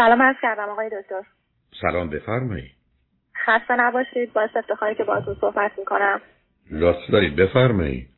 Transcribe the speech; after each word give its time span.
سلام 0.00 0.22
عرض 0.22 0.36
کردم 0.42 0.68
آقای 0.68 0.88
دکتر. 0.88 1.22
سلام 1.80 2.10
بفرمایید 2.10 2.72
خسته 3.46 3.76
نباشید. 3.76 4.32
باعث 4.32 4.50
افتخاری 4.56 4.94
که 4.94 5.04
باهاتون 5.04 5.36
صحبت 5.40 5.78
می‌کنم. 5.78 6.20
لطف 6.70 7.10
دارید 7.12 7.36
بفرمایید 7.36 8.08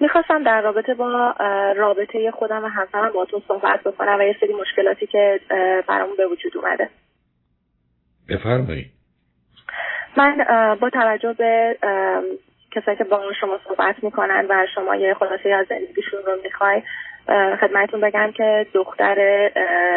می‌خواستم 0.00 0.42
در 0.42 0.62
رابطه 0.62 0.94
با 0.94 1.34
رابطه 1.76 2.30
خودم 2.30 2.64
و 2.64 2.66
همسرم 2.66 3.12
باهاتون 3.12 3.42
صحبت 3.48 3.82
بکنم 3.82 4.16
و 4.20 4.22
یه 4.22 4.36
سری 4.40 4.54
مشکلاتی 4.54 5.06
که 5.06 5.40
برامون 5.88 6.16
به 6.16 6.26
وجود 6.26 6.56
اومده. 6.56 6.88
بفرمایید 8.28 8.90
من 10.16 10.44
با 10.80 10.90
توجه 10.90 11.32
به 11.32 11.76
کسایی 12.72 12.96
که 12.96 13.04
با 13.04 13.32
شما 13.40 13.60
صحبت 13.68 14.04
می‌کنن 14.04 14.46
و 14.48 14.66
شما 14.74 14.96
یه 14.96 15.14
خلاصه 15.14 15.48
از 15.48 15.66
زندگیشون 15.68 16.20
رو 16.26 16.32
می‌خوای 16.42 16.82
خدمتتون 17.60 18.00
بگم 18.00 18.32
که 18.36 18.66
دختر 18.74 19.50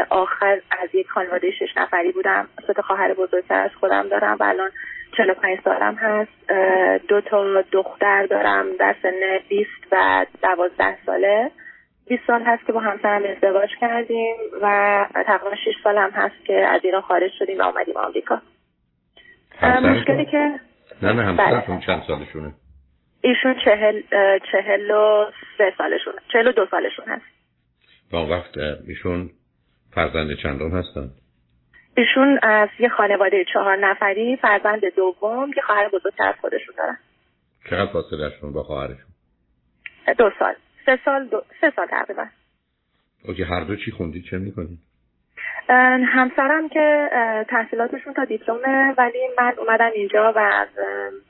آخر 0.10 0.62
از 0.84 0.96
یک 0.96 1.08
خانواده 1.08 1.52
شش 1.52 1.78
نفری 1.78 2.12
بودم. 2.12 2.48
سه 2.68 2.82
خواهر 2.82 3.14
بزرگتر 3.14 3.62
از 3.62 3.72
خودم 3.80 4.08
دارم 4.08 4.38
و 4.40 4.44
الان 4.44 4.70
45 5.18 5.60
سالم 5.64 5.96
هست. 5.96 6.52
دو 7.08 7.22
تا 7.22 7.62
دختر 7.72 8.26
دارم 8.26 8.66
در 8.80 8.96
سن 9.02 9.40
20 9.50 9.70
و 9.92 10.26
12 10.42 10.98
ساله. 11.06 11.52
20 12.08 12.24
سال 12.28 12.42
هست 12.42 12.66
که 12.66 12.72
با 12.72 12.80
همسرم 12.80 13.24
ازدواج 13.24 13.70
کردیم 13.82 14.36
و 14.62 15.08
تقریبا 15.14 15.56
6 15.56 15.74
سال 15.84 15.98
هم 15.98 16.10
هست 16.10 16.46
که 16.46 16.54
از 16.54 16.82
ایران 16.84 17.02
خارج 17.02 17.32
شدیم 17.40 17.60
و 17.60 17.64
آمدیم 17.64 17.98
آمریکا. 17.98 18.42
مشکلی 19.64 20.26
که 20.26 20.60
نه 21.02 21.14
نه 21.14 21.24
همسرتون 21.24 21.76
بله. 21.76 21.86
چند 21.86 22.04
سالشونه؟ 22.08 22.54
ایشون 23.22 23.56
چهل, 23.66 24.02
چهل 24.52 24.92
و 24.92 25.32
سه 25.58 25.74
سالشون 25.78 26.14
چهل 26.34 26.48
و 26.48 26.52
دو 26.52 26.66
سالشون 26.72 27.06
هست. 27.08 27.26
با 28.12 28.28
وقت 28.28 28.58
ایشون 28.88 29.30
فرزند 29.96 30.34
چندم 30.44 30.72
هستن؟ 30.72 31.10
ایشون 31.98 32.40
از 32.44 32.70
یه 32.80 32.90
خانواده 32.90 33.46
چهار 33.54 33.78
نفری 33.78 34.36
فرزند 34.36 34.82
دوم 34.96 35.54
که 35.54 35.62
خواهر 35.62 35.88
بزرگتر 35.88 36.28
از 36.28 36.36
خودشون 36.42 36.76
دارن. 36.78 36.98
چقدر 37.70 37.92
فاصلهشون 37.92 38.54
با 38.54 38.64
خواهرشون؟ 38.64 39.12
دو 40.18 40.32
سال. 40.40 40.54
سه 40.86 41.00
سال 41.06 41.28
دو... 41.28 41.44
سه 41.62 41.74
سال 41.76 41.88
تقریبا. 41.88 42.26
اوکی 43.28 43.44
هر 43.44 43.64
دو 43.64 43.76
چی 43.76 43.92
خوندید 43.92 44.26
چه 44.32 44.38
می‌کنید؟ 44.38 44.80
همسرم 46.08 46.70
که 46.70 47.10
تحصیلاتشون 47.50 48.14
تا 48.14 48.26
دیپلمه 48.26 48.94
ولی 48.98 49.20
من 49.38 49.54
اومدم 49.58 49.92
اینجا 49.96 50.34
و 50.36 50.66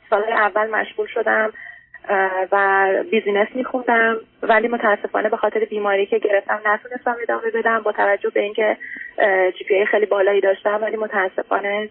سال 0.10 0.24
اول 0.24 0.70
مشغول 0.70 1.08
شدم. 1.14 1.54
و 2.52 2.88
business 3.12 3.48
میخوندم. 3.56 4.18
ولی 4.44 4.68
متاسفانه 4.68 5.30
به 5.30 5.38
خاطر 5.38 5.66
بیماری 5.66 6.06
که 6.06 6.20
گرفتم 6.20 6.62
نتونستم 6.66 7.16
ادامه 7.22 7.52
بدم 7.54 7.80
با 7.80 7.92
توجه 7.92 8.30
به 8.30 8.42
اینکه 8.42 8.78
GPA 9.58 9.86
خیلی 9.86 10.06
بالایی 10.06 10.42
داشتم. 10.42 10.80
ولی 10.82 10.98
متاسفانه 10.98 11.90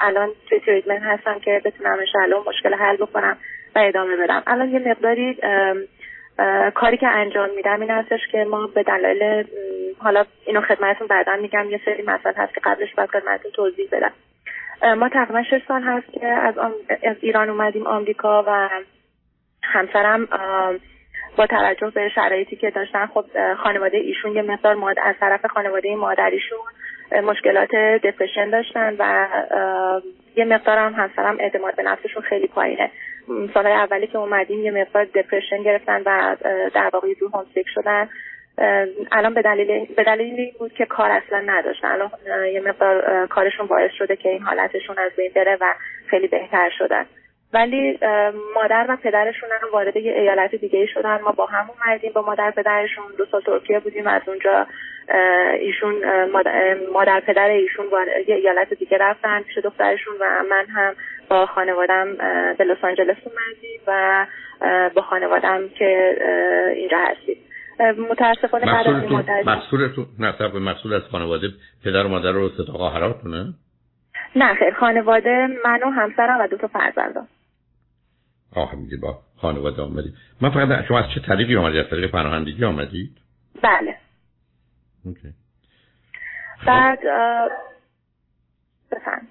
الان 0.00 0.28
توی 0.48 0.60
treatment 0.60 1.02
هستم 1.02 1.38
که 1.38 1.60
بتونم 1.64 1.98
انشاءالله 1.98 2.48
مشکل 2.48 2.74
حل 2.74 2.96
بکنم 2.96 3.36
و 3.74 3.78
ادامه 3.78 4.16
بدم. 4.16 4.42
الان 4.46 4.68
یه 4.68 4.78
مقداری 4.78 5.38
کاری 6.74 6.96
که 6.96 7.08
انجام 7.08 7.50
میدم 7.56 7.80
این 7.80 7.90
هستش 7.90 8.20
که 8.32 8.44
ما 8.44 8.66
به 8.66 8.82
دلایل 8.82 9.44
حالا 9.98 10.24
اینو 10.46 10.60
خدمتتون 10.60 11.06
بعدا 11.06 11.36
میگم. 11.36 11.70
یه 11.70 11.80
سری 11.84 12.02
مسائل 12.02 12.34
هست 12.34 12.54
که 12.54 12.60
قبلش 12.64 12.94
باید 12.94 13.10
خدمتتون 13.10 13.50
توضیح 13.50 13.88
بدم. 13.92 14.12
ما 14.96 15.08
تقریبا 15.08 15.42
شش 15.42 15.60
سال 15.68 15.82
هست 15.82 16.12
که 16.12 16.26
از, 16.26 16.58
از 17.02 17.16
ایران 17.20 17.50
اومدیم 17.50 17.86
آمریکا 17.86 18.44
و 18.46 18.68
همسرم 19.72 20.28
با 21.36 21.46
توجه 21.46 21.90
به 21.90 22.08
شرایطی 22.08 22.56
که 22.56 22.70
داشتن 22.70 23.06
خب 23.06 23.24
خانواده 23.54 23.98
ایشون 23.98 24.36
یه 24.36 24.42
مقدار 24.42 24.74
ماد 24.74 24.96
از 25.02 25.14
طرف 25.20 25.46
خانواده 25.46 25.96
مادریشون 25.96 26.58
مشکلات 27.22 27.74
دپرشن 28.04 28.50
داشتن 28.50 28.96
و 28.98 29.26
یه 30.36 30.44
مقدار 30.44 30.78
هم 30.78 30.92
همسرم 30.92 31.36
اعتماد 31.40 31.76
به 31.76 31.82
نفسشون 31.82 32.22
خیلی 32.22 32.46
پایینه. 32.46 32.90
سال 33.54 33.66
اولی 33.66 34.06
که 34.06 34.18
اومدیم 34.18 34.64
یه 34.64 34.70
مقدار 34.70 35.04
دپرشن 35.04 35.62
گرفتن 35.62 36.02
و 36.06 36.36
در 36.74 36.90
واقع 36.92 37.14
دو 37.20 37.28
هومسیک 37.28 37.66
شدن. 37.74 38.08
الان 39.12 39.34
به 39.34 39.42
دلیل 39.42 39.86
به 39.96 40.04
دلیل 40.04 40.34
این 40.34 40.52
بود 40.58 40.72
که 40.72 40.86
کار 40.86 41.10
اصلا 41.10 41.42
نداشتن. 41.46 41.88
الان 41.88 42.10
یه 42.52 42.60
مقدار 42.60 43.26
کارشون 43.26 43.66
باعث 43.66 43.90
شده 43.98 44.16
که 44.16 44.28
این 44.28 44.42
حالتشون 44.42 44.98
از 44.98 45.12
بین 45.16 45.30
بره 45.34 45.58
و 45.60 45.74
خیلی 46.06 46.28
بهتر 46.28 46.70
شدن. 46.78 47.06
ولی 47.54 47.98
مادر 48.54 48.86
و 48.88 48.96
پدرشون 48.96 49.48
هم 49.62 49.68
وارد 49.72 49.96
یه 49.96 50.12
ایالت 50.12 50.54
دیگه 50.54 50.86
شدن. 50.86 51.20
ما 51.20 51.32
با 51.32 51.46
هم 51.46 51.70
اومدیم 51.70 52.12
با 52.14 52.22
مادر 52.22 52.50
پدرشون 52.50 53.04
دو 53.18 53.24
سال 53.24 53.40
ترکیه 53.40 53.80
بودیم. 53.80 54.06
از 54.06 54.22
اونجا 54.26 54.66
ایشون 55.60 55.94
مادر 56.92 57.20
پدر 57.20 57.48
ایشون 57.48 57.86
یه 58.28 58.34
ایالت 58.34 58.74
دیگه 58.74 58.98
رفتن 58.98 59.42
پیش 59.42 59.58
دخترشون 59.58 60.14
و 60.20 60.42
من 60.50 60.66
هم 60.74 60.94
با 61.28 61.46
خانوادم 61.46 62.14
به 62.58 62.64
لس 62.64 62.84
آنجلس 62.84 63.16
اومدیم 63.24 63.80
و 63.86 64.26
با 64.94 65.02
خانوادم 65.02 65.68
که 65.68 66.16
اینجا 66.76 66.98
هستیم. 66.98 67.36
متاسفانه 68.10 68.66
بعد 68.66 68.88
از 68.88 69.02
این 69.02 69.20
مسئولتون 69.46 70.06
نه 70.18 70.58
مسئول 70.58 70.94
از 70.94 71.02
خانواده 71.02 71.48
پدر 71.84 72.06
و 72.06 72.08
مادر 72.08 72.32
رو 72.32 72.48
ستا 72.48 72.72
خواهراتونه 72.72 73.44
نه 74.36 74.54
خیر. 74.54 74.74
خانواده 74.74 75.48
من 75.64 75.82
و 75.82 75.90
همسرم 75.90 76.40
و 76.40 76.46
دو 76.46 76.56
تا 76.56 76.66
فرزندم 76.66 77.28
آه 78.54 78.74
میگه 78.74 78.96
با 78.96 79.18
خانواده 79.36 79.82
آمدید 79.82 80.14
من 80.40 80.50
فقط 80.50 80.84
شما 80.84 80.98
از 80.98 81.10
چه 81.14 81.20
طریقی 81.20 81.56
آمدید 81.56 81.80
از 81.80 81.90
طریق 81.90 82.10
پناهندگی 82.10 82.64
آمدید 82.64 83.16
بله. 83.62 83.96
اوکی. 85.04 85.28
بعد 86.66 86.98
بفهم 88.92 89.26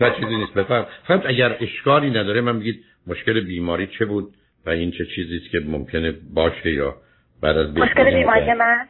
نه 0.00 0.10
چیزی 0.20 0.36
نیست 0.36 0.54
بفهم 0.54 0.86
فقط 1.06 1.26
اگر 1.26 1.56
اشکالی 1.60 2.10
نداره 2.10 2.40
من 2.40 2.60
بگید 2.60 2.84
مشکل 3.06 3.40
بیماری 3.40 3.86
چه 3.86 4.04
بود 4.04 4.34
و 4.66 4.70
این 4.70 4.90
چه 4.90 5.06
چیزیست 5.14 5.50
که 5.50 5.60
ممکنه 5.60 6.12
باشه 6.34 6.72
یا 6.72 6.96
بعد 7.42 7.56
از 7.56 7.76
مشکل 7.76 8.14
بیماری 8.14 8.52
من؟ 8.52 8.88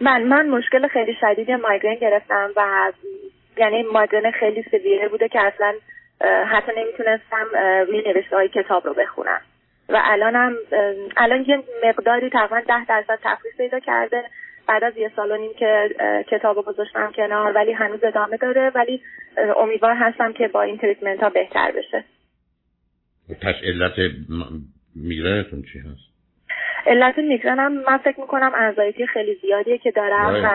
من 0.00 0.22
من 0.22 0.48
مشکل 0.48 0.88
خیلی 0.88 1.14
شدید 1.20 1.50
مایگرین 1.50 1.98
گرفتم 1.98 2.50
و 2.56 2.92
یعنی 3.56 3.82
مایگرین 3.82 4.32
خیلی 4.32 4.64
سویره 4.70 5.08
بوده 5.08 5.28
که 5.28 5.40
اصلا 5.40 5.72
حتی 6.46 6.72
نمی‌تونستم 6.76 7.46
روی 7.88 8.02
نوشته 8.06 8.36
های 8.36 8.48
کتاب 8.48 8.86
رو 8.86 8.94
بخونم. 8.94 9.40
و 9.88 10.00
الانم 10.04 10.56
الان 11.16 11.44
یه 11.48 11.62
مقداری 11.84 12.30
تقریبا 12.30 12.60
ده 12.68 12.84
درصد 12.84 13.18
تفریح 13.22 13.52
پیدا 13.58 13.78
کرده. 13.78 14.22
بعد 14.68 14.84
از 14.84 14.96
یه 14.96 15.10
سال 15.16 15.30
و 15.30 15.36
نیم 15.36 15.50
که 15.58 15.88
کتاب 16.30 16.56
رو 16.56 16.62
گذاشتم 16.62 17.12
کنار 17.16 17.52
ولی 17.52 17.72
هنوز 17.72 18.04
ادامه 18.04 18.36
داره. 18.36 18.72
ولی 18.74 19.02
امیدوار 19.56 19.94
هستم 19.94 20.32
که 20.32 20.48
با 20.48 20.62
این 20.62 20.78
تریتمنت 20.78 21.20
ها 21.20 21.30
بهتر 21.30 21.72
بشه. 21.72 22.04
پس 23.42 23.54
علت 23.64 24.12
میگرنتون 24.96 25.62
چی 25.62 25.78
هست؟ 25.78 26.12
علت 26.86 27.18
میگرنم 27.18 27.72
من 27.72 27.98
فکر 27.98 28.20
می‌کنم 28.20 28.52
انزایتی 28.54 29.06
خیلی 29.06 29.34
زیادیه 29.42 29.78
که 29.78 29.90
دارم 29.90 30.44
و 30.44 30.48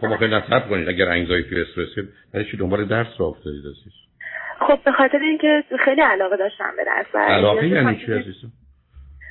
خب 0.00 0.12
آخه 0.12 0.26
نصب 0.26 0.68
کنید. 0.68 0.88
اگر 0.88 1.08
انزایتی 1.08 1.60
استرسی 1.60 2.08
برای 2.34 2.46
چی 2.50 2.56
دنبال 2.56 2.84
درس 2.84 3.06
رو 3.18 3.26
افتادید 3.26 3.64
خب 4.60 4.78
به 4.84 4.92
خاطر 4.92 5.18
اینکه 5.18 5.64
خیلی 5.84 6.00
علاقه 6.00 6.36
داشتم 6.36 6.72
به 6.76 6.84
درس 6.84 7.14
علاقه 7.14 7.68
یعنی 7.68 7.96
چی 7.96 8.12
عزیزم؟ 8.12 8.52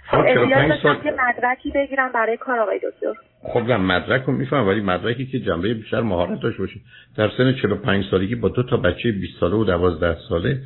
خب 0.07 0.19
احتیاج 0.19 0.81
سال... 0.83 0.97
مدرکی 1.27 1.71
بگیرم 1.71 2.11
برای 2.11 2.37
کار 2.37 2.59
آقای 2.59 2.77
دکتر. 2.77 3.13
خب 3.43 3.59
نه 3.59 3.77
مدرک 3.77 4.23
رو 4.23 4.33
میفهم 4.33 4.67
ولی 4.67 4.81
مدرکی 4.81 5.25
که 5.25 5.39
جنبه 5.39 5.73
بیشتر 5.73 6.01
مهارت 6.01 6.39
داشته 6.39 6.59
باشه. 6.59 6.79
در 7.17 7.29
سن 7.37 7.53
45 7.61 8.05
سالگی 8.11 8.35
با 8.35 8.49
دو 8.49 8.63
تا 8.63 8.77
بچه 8.77 9.11
20 9.11 9.39
ساله 9.39 9.55
و 9.55 9.63
12 9.63 10.17
ساله 10.29 10.57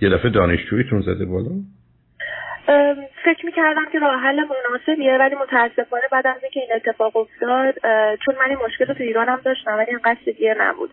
یه 0.00 0.08
دفعه 0.08 0.30
دانشجوییتون 0.30 1.00
زده 1.00 1.24
بالا؟ 1.24 1.50
فکر 3.24 3.46
می‌کردم 3.46 3.84
که 3.92 3.98
راه 3.98 4.20
حل 4.20 4.40
مناسبیه 4.44 5.18
ولی 5.18 5.34
متاسفانه 5.34 6.02
بعد 6.12 6.26
از 6.26 6.36
اینکه 6.42 6.60
این 6.60 6.68
اتفاق 6.74 7.16
افتاد 7.16 7.74
چون 8.24 8.34
من 8.34 8.48
این 8.48 8.58
مشکل 8.66 8.86
رو 8.86 8.94
تو 8.94 9.02
ایرانم 9.02 9.40
داشتم 9.44 9.76
ولی 9.76 9.90
اینقدر 9.90 10.16
سیویر 10.24 10.62
نبود. 10.62 10.90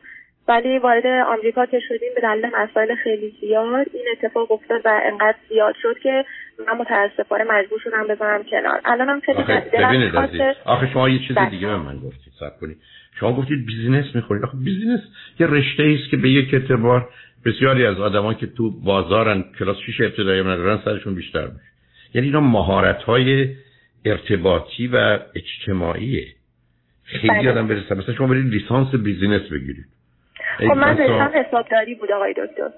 ولی 0.48 0.80
وارد 0.80 1.06
آمریکا 1.06 1.66
که 1.66 1.80
شدیم 1.80 2.10
به 2.16 2.22
دلیل 2.22 2.46
مسائل 2.46 2.96
خیلی 2.96 3.34
زیاد 3.42 3.88
این 3.94 4.06
اتفاق 4.12 4.52
افتاد 4.52 4.82
و 4.86 5.02
انقدر 5.04 5.38
زیاد 5.50 5.76
شد 5.82 6.00
که 6.04 6.26
من 6.68 6.78
متاسفانه 6.78 7.44
مجبور 7.44 7.80
شدم 7.84 8.08
بذارم 8.08 8.44
کنار. 8.44 8.82
الانم 8.86 9.20
خیلی 9.20 9.38
آخه, 9.38 10.56
آخه 10.66 10.90
شما 10.94 11.10
یه 11.10 11.20
چیز 11.28 11.36
بله. 11.38 11.50
دیگه 11.50 11.68
به 11.68 11.78
من 11.78 11.98
گفتید 11.98 12.34
صبر 12.40 12.58
کنید. 12.62 12.78
شما 13.20 13.34
گفتید 13.34 13.66
business 13.66 14.16
می‌خونید. 14.16 14.44
آخه 14.44 14.58
business 14.58 15.00
یه 15.40 15.48
رشته 15.48 15.98
است 16.00 16.12
که 16.12 16.18
به 16.18 16.30
یک 16.30 16.54
اعتبار 16.54 17.10
بسیاری 17.46 17.86
از 17.86 18.00
آدما 18.00 18.34
که 18.34 18.48
تو 18.48 18.72
بازارن 18.72 19.44
کلاس 19.60 19.78
6 19.78 20.02
ابتدایی 20.02 20.42
ندارن 20.42 20.80
سرشون 20.86 21.16
بیشتر 21.16 21.46
میشه. 21.46 21.66
یعنی 22.14 22.28
اینا 22.28 22.40
مهارت 22.40 23.04
های 23.04 23.56
ارتباطی 24.06 24.88
و 24.88 25.20
اجتماعیه. 25.36 26.28
خیلی 27.04 27.28
بله. 27.28 27.52
آدم 27.52 27.68
برسن 27.68 27.98
مثلا 27.98 28.16
شما 28.16 28.28
برید 28.28 28.46
لیسانس 28.46 28.96
business 28.96 29.42
بگیرید. 29.42 29.93
خب 30.58 30.64
من 30.64 30.98
رشتم 30.98 31.32
حسابداری 31.36 31.96
بود 31.96 32.12
آقای 32.12 32.34
دکتر. 32.34 32.70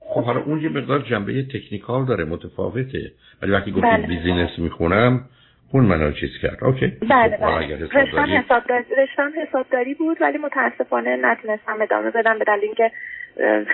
خب 0.00 0.24
حالا 0.24 0.40
اون 0.40 0.60
یه 0.60 0.68
مقدار 0.68 0.98
جنبه 0.98 1.42
technical 1.42 2.04
داره 2.04 2.24
متفاوته. 2.24 3.12
ولی 3.42 3.52
وقتی 3.52 3.70
گفتید 3.70 3.90
بله. 3.90 4.06
business 4.06 4.58
می‌خونم 4.58 5.24
اون 5.72 5.84
منو 5.84 6.12
چیز 6.12 6.30
کرد. 6.42 6.64
OK. 6.64 6.86
بله 6.86 7.36
خب، 7.36 7.46
بله. 7.46 7.88
رشتم 7.92 8.24
حسابداری 8.24 8.84
رشتم 8.98 9.30
حسابداری 9.42 9.94
بود 9.94 10.16
ولی 10.20 10.38
متاسفانه 10.38 11.16
نتونستم 11.16 11.82
ادامه 11.82 12.10
بدم 12.10 12.38
به 12.38 12.44
دلیل 12.44 12.64
اینکه 12.64 12.90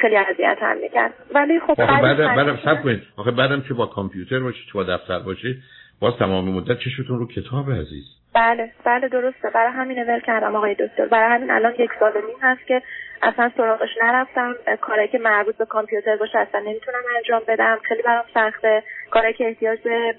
خیلی 0.00 0.16
اذیت 0.16 0.58
هم 0.60 0.76
می‌کرد. 0.82 1.14
ولی 1.34 1.60
خب 1.60 1.74
بعدم 1.74 2.36
بعدم 2.36 2.58
صبر 2.64 2.82
کنید. 2.82 3.02
آخه 3.16 3.30
بعدم 3.30 3.60
چه 3.60 3.74
با 3.74 3.86
کامپیوتر 3.86 4.38
باشید 4.38 4.66
چه 4.66 4.72
با 4.74 4.84
دفتر 4.84 5.18
باشید 5.18 5.56
باز 6.00 6.16
تمام 6.16 6.50
مدت 6.50 6.78
چشتون 6.78 7.18
رو 7.18 7.26
کتاب 7.26 7.70
عزیز. 7.72 8.04
بله 8.34 8.70
بله 8.84 9.08
درسته. 9.08 9.50
برای 9.54 9.72
همین 9.72 10.04
ول 10.08 10.20
کردم 10.20 10.56
آقای 10.56 10.74
دکتر. 10.74 11.06
برای 11.06 11.34
همین 11.34 11.50
الان 11.50 11.72
یک 11.78 11.90
سال 12.00 12.12
و 12.12 12.26
نیم 12.26 12.36
هست 12.42 12.66
که 12.66 12.82
اصلا 13.22 13.50
سراغش 13.56 13.88
نرفتم. 14.02 14.54
کاری 14.80 15.08
که 15.08 15.18
مربوط 15.18 15.56
به 15.56 15.64
کامپیوتر 15.64 16.16
باشه 16.16 16.38
اصلا 16.38 16.60
نمی‌تونم 16.60 16.98
انجام 17.16 17.42
بدم. 17.48 17.78
خیلی 17.88 18.02
برام 18.02 18.24
سخته. 18.34 18.82
کاری 19.10 19.32
که 19.32 19.46
احتیاج 19.46 19.78
به 19.84 20.14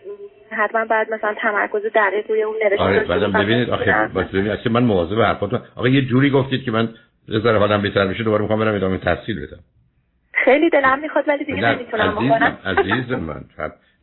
حتما 0.52 0.86
بعد 0.86 1.14
مثلا 1.14 1.34
تمرکز 1.42 1.82
دقیق 1.96 2.32
روی 2.32 2.44
اون 2.44 2.56
نوشته 2.64 2.84
آره 2.84 3.00
بعدم 3.04 3.32
ببینید. 3.32 3.70
آخه 3.70 4.08
ببینید. 4.16 4.52
اصلا 4.52 4.72
من 4.72 4.84
مواظب 4.84 5.22
حرفاتون 5.22 5.60
آقا 5.76 5.88
یه 5.88 6.06
جوری 6.06 6.30
گفتید 6.30 6.64
که 6.64 6.72
من 6.72 6.90
ذره 7.44 7.60
حالم 7.60 7.82
بهتر 7.82 8.08
بشه 8.08 8.24
دوباره 8.24 8.42
می‌خوام 8.42 8.60
برم 8.60 8.76
ادامه 8.76 8.98
تحصیل 8.98 9.48
بدم. 9.48 9.60
خیلی 10.34 10.70
دلم 10.70 11.00
می‌خواد 11.00 11.28
ولی 11.28 11.46
دیگه 11.46 11.62
نمی‌تونم 11.62 12.12
بکنم. 12.12 12.58
عزیز 12.66 13.12
من. 13.12 13.42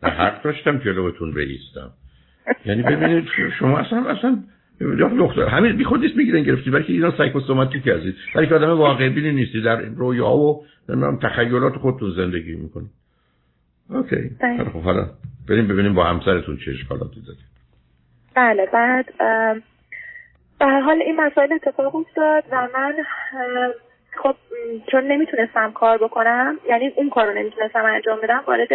نه 0.03 0.11
حق 0.11 0.43
داشتم 0.43 0.79
جلوتون 0.79 1.35
بیستم 1.35 1.91
یعنی 2.65 2.83
ببینید 2.83 3.29
شما 3.59 3.79
اصلا 3.79 4.11
اصلا 4.11 4.43
دختر 5.19 5.43
همین 5.49 5.77
بی 5.77 5.85
خود 5.85 6.01
نیست 6.01 6.17
می‌گیرن 6.17 6.43
گرفتی. 6.43 6.71
بلکه 6.71 6.93
اینا 6.93 7.17
سایکوسوماتیک 7.17 7.87
هستید. 7.87 8.15
ولی 8.35 8.47
که 8.47 8.55
آدم 8.55 8.79
واقع 8.79 9.09
بینی 9.09 9.33
نیستی. 9.33 9.63
در 9.63 9.81
رویا 9.81 10.31
و 10.31 10.65
نمی‌دونم 10.89 11.19
تخیلات 11.19 11.77
خودتون 11.77 12.11
زندگی 12.11 12.55
می‌کنی. 12.55 12.89
اوکی. 13.91 14.31
خب 14.73 14.81
حالا 14.81 15.07
بریم 15.49 15.69
ببینیم 15.69 15.95
با 15.95 16.05
همسرتون 16.05 16.57
چه 16.57 16.71
اشکالاتی 16.71 17.21
دارید 17.21 17.53
بله 18.35 18.67
بعد 18.73 19.07
به 20.59 20.67
هر 20.67 20.81
حال 20.81 21.03
این 21.03 21.21
مسائل 21.21 21.53
اتفاق 21.53 21.95
افتاد 21.97 22.45
و 22.51 22.69
من 22.75 22.95
خب 24.23 24.35
چون 24.91 25.05
نمی‌تونستم 25.05 25.73
کار 25.73 25.99
بکنم 25.99 26.59
یعنی 26.69 26.93
اون 26.97 27.11
کار 27.11 27.27
رو 27.27 27.39
نمی‌تونستم 27.39 27.85
انجام 27.85 28.19
بدم 28.23 28.43
وارد 28.47 28.69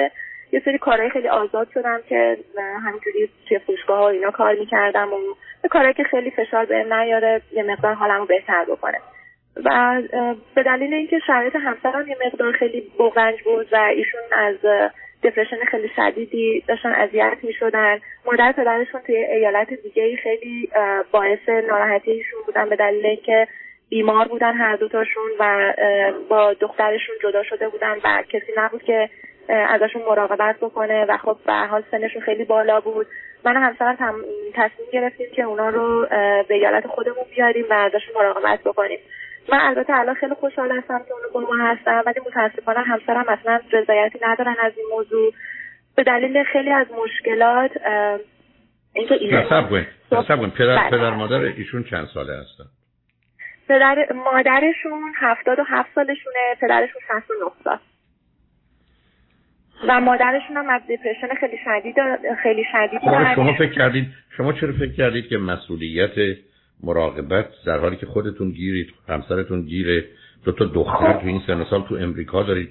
یه 0.51 0.61
سری 0.65 0.77
کارهای 0.77 1.09
خیلی 1.09 1.27
آزاد 1.27 1.67
شدم 1.73 1.99
که 2.09 2.37
همینجوری 2.85 3.29
توی 3.47 3.59
فروشگاه 3.59 3.97
ها 3.97 4.09
اینا 4.09 4.31
کار 4.31 4.55
می‌کردم 4.55 5.13
و 5.13 5.17
کارهایی 5.69 5.93
که 5.93 6.03
خیلی 6.03 6.31
فشار 6.31 6.65
بهم 6.65 6.93
نیاره 6.93 7.41
یه 7.53 7.63
مقدار 7.63 7.93
حالمو 7.93 8.25
بهتر 8.25 8.65
بکنه. 8.65 8.97
و 9.65 10.01
به 10.55 10.63
دلیل 10.63 10.93
اینکه 10.93 11.19
شرایط 11.27 11.55
همسرم 11.55 12.07
یه 12.07 12.17
مقدار 12.25 12.51
خیلی 12.51 12.91
بغنج 12.99 13.41
بود 13.43 13.67
و 13.71 13.75
ایشون 13.75 14.21
از 14.31 14.55
دپرشن 15.23 15.57
خیلی 15.71 15.89
شدیدی 15.95 16.63
داشتن 16.67 16.91
اذیت 16.91 17.37
می 17.43 17.53
شدن 17.53 17.99
مادر 18.25 18.51
پدرشون 18.51 19.01
توی 19.01 19.15
ایالت 19.15 19.73
دیگه 19.73 20.15
خیلی 20.15 20.69
باعث 21.11 21.49
ناراحتی 21.49 22.11
ایشون 22.11 22.39
بودن 22.45 22.69
به 22.69 22.75
دلیل 22.75 23.05
اینکه 23.05 23.47
بیمار 23.89 24.27
بودن 24.27 24.53
هر 24.53 24.75
دوتاشون 24.75 25.31
و 25.39 25.73
با 26.29 26.53
دخترشون 26.53 27.15
جدا 27.23 27.43
شده 27.43 27.69
بودن 27.69 27.97
و 28.03 28.23
کسی 28.29 28.51
نبود 28.57 28.83
که 28.83 29.09
ازشون 29.49 30.01
مراقبت 30.09 30.55
بکنه 30.57 31.05
و 31.05 31.17
خب 31.17 31.37
به 31.45 31.53
حال 31.53 31.83
سنشون 31.91 32.21
خیلی 32.21 32.45
بالا 32.45 32.79
بود. 32.79 33.07
من 33.45 33.57
و 33.57 33.59
همسرم 33.59 33.95
تصمیم 34.53 34.87
گرفتیم 34.93 35.27
که 35.35 35.43
اونا 35.43 35.69
رو 35.69 36.07
به 36.47 36.55
ایالت 36.55 36.87
خودمون 36.87 37.25
بیاریم 37.35 37.65
و 37.69 37.73
ازشون 37.73 38.15
مراقبت 38.15 38.59
بکنیم. 38.63 38.99
من 39.49 39.59
البته 39.61 39.93
الان 39.93 40.15
خیلی 40.15 40.33
خوشحال 40.33 40.71
هستم 40.71 40.99
که 40.99 41.13
اونو 41.13 41.47
با 41.47 41.55
ما 41.55 41.63
هستم 41.63 42.03
ولی 42.05 42.19
متاسفانه 42.25 42.79
همسرم 42.79 43.25
اصلا 43.27 43.59
رضایتی 43.71 44.19
ندارن 44.21 44.55
از 44.59 44.73
این 44.77 44.85
موضوع. 44.91 45.33
به 45.95 46.03
دلیل 46.03 46.43
خیلی 46.43 46.71
از 46.71 46.87
مشکلات 47.03 47.71
اینکه 48.93 49.13
این 49.13 49.31
پدر, 49.41 49.61
بله. 49.61 50.89
پدر 50.89 51.09
مادر 51.09 51.39
ایشون 51.39 51.83
چند 51.83 52.07
ساله 52.13 52.33
هستن؟ 52.33 52.63
پدر 53.67 54.13
مادرشون 54.13 55.13
هفتاد 55.15 55.59
و 55.59 55.63
هفت 55.63 55.89
سالشونه 55.95 56.55
پدرشون 56.61 57.01
شست 57.07 57.31
و 57.31 57.33
نه 57.33 57.51
سال. 57.63 57.79
و 59.87 60.01
مادرشون 60.01 60.57
هم 60.57 60.69
از 60.69 60.81
دپرشن 60.81 61.27
خیلی 61.39 61.57
شدید 61.65 61.95
خیلی 62.43 62.63
شدید 62.71 62.99
شما 63.35 63.53
فکر 63.53 63.71
کردید 63.71 64.07
شما 64.37 64.53
چرا 64.53 64.73
فکر 64.73 64.91
کردید 64.91 65.27
که 65.27 65.37
مسئولیت 65.37 66.37
مراقبت 66.83 67.45
در 67.65 67.79
حالی 67.79 67.95
که 67.95 68.05
خودتون 68.05 68.51
گیرید 68.51 68.93
همسرتون 69.09 69.61
گیره؟ 69.61 70.05
دو 70.45 70.51
تا 70.51 70.65
دختر 70.65 71.13
تو 71.13 71.27
این 71.27 71.41
سن 71.47 71.63
سال 71.63 71.83
تو 71.89 71.95
امریکا 71.95 72.43
دارید. 72.43 72.69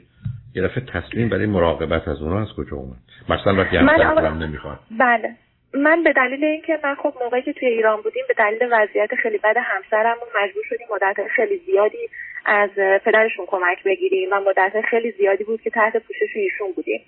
یه 0.54 0.62
دفعه 0.62 0.84
تصمیم 0.84 1.28
برای 1.28 1.46
مراقبت 1.46 2.08
از 2.08 2.22
اونها 2.22 2.42
از 2.42 2.48
کجا 2.56 2.76
اومد؟ 2.76 2.96
مثلا 3.28 3.54
وقتی 3.54 3.76
همسرتون 3.76 4.42
نمی‌خواد 4.42 4.78
بله. 4.98 5.36
من 5.76 6.02
به 6.02 6.12
دلیل 6.12 6.44
اینکه 6.44 6.78
من 6.84 6.94
خب 6.94 7.14
موقعی 7.20 7.42
که 7.42 7.52
توی 7.52 7.68
ایران 7.68 8.02
بودیم 8.02 8.24
به 8.28 8.34
دلیل 8.38 8.58
وضعیت 8.72 9.14
خیلی 9.22 9.38
بد 9.38 9.56
همسرم 9.56 10.16
مجبور 10.42 10.62
شدیم 10.68 10.86
مدت 10.94 11.28
خیلی 11.36 11.60
زیادی 11.66 12.08
از 12.46 12.70
پدرشون 13.04 13.46
کمک 13.48 13.84
بگیریم 13.84 14.28
و 14.32 14.40
مدت 14.40 14.72
خیلی 14.90 15.12
زیادی 15.12 15.44
بود 15.44 15.60
که 15.60 15.70
تحت 15.70 15.92
پوشش 15.96 16.36
ایشون 16.36 16.72
بودیم. 16.76 17.00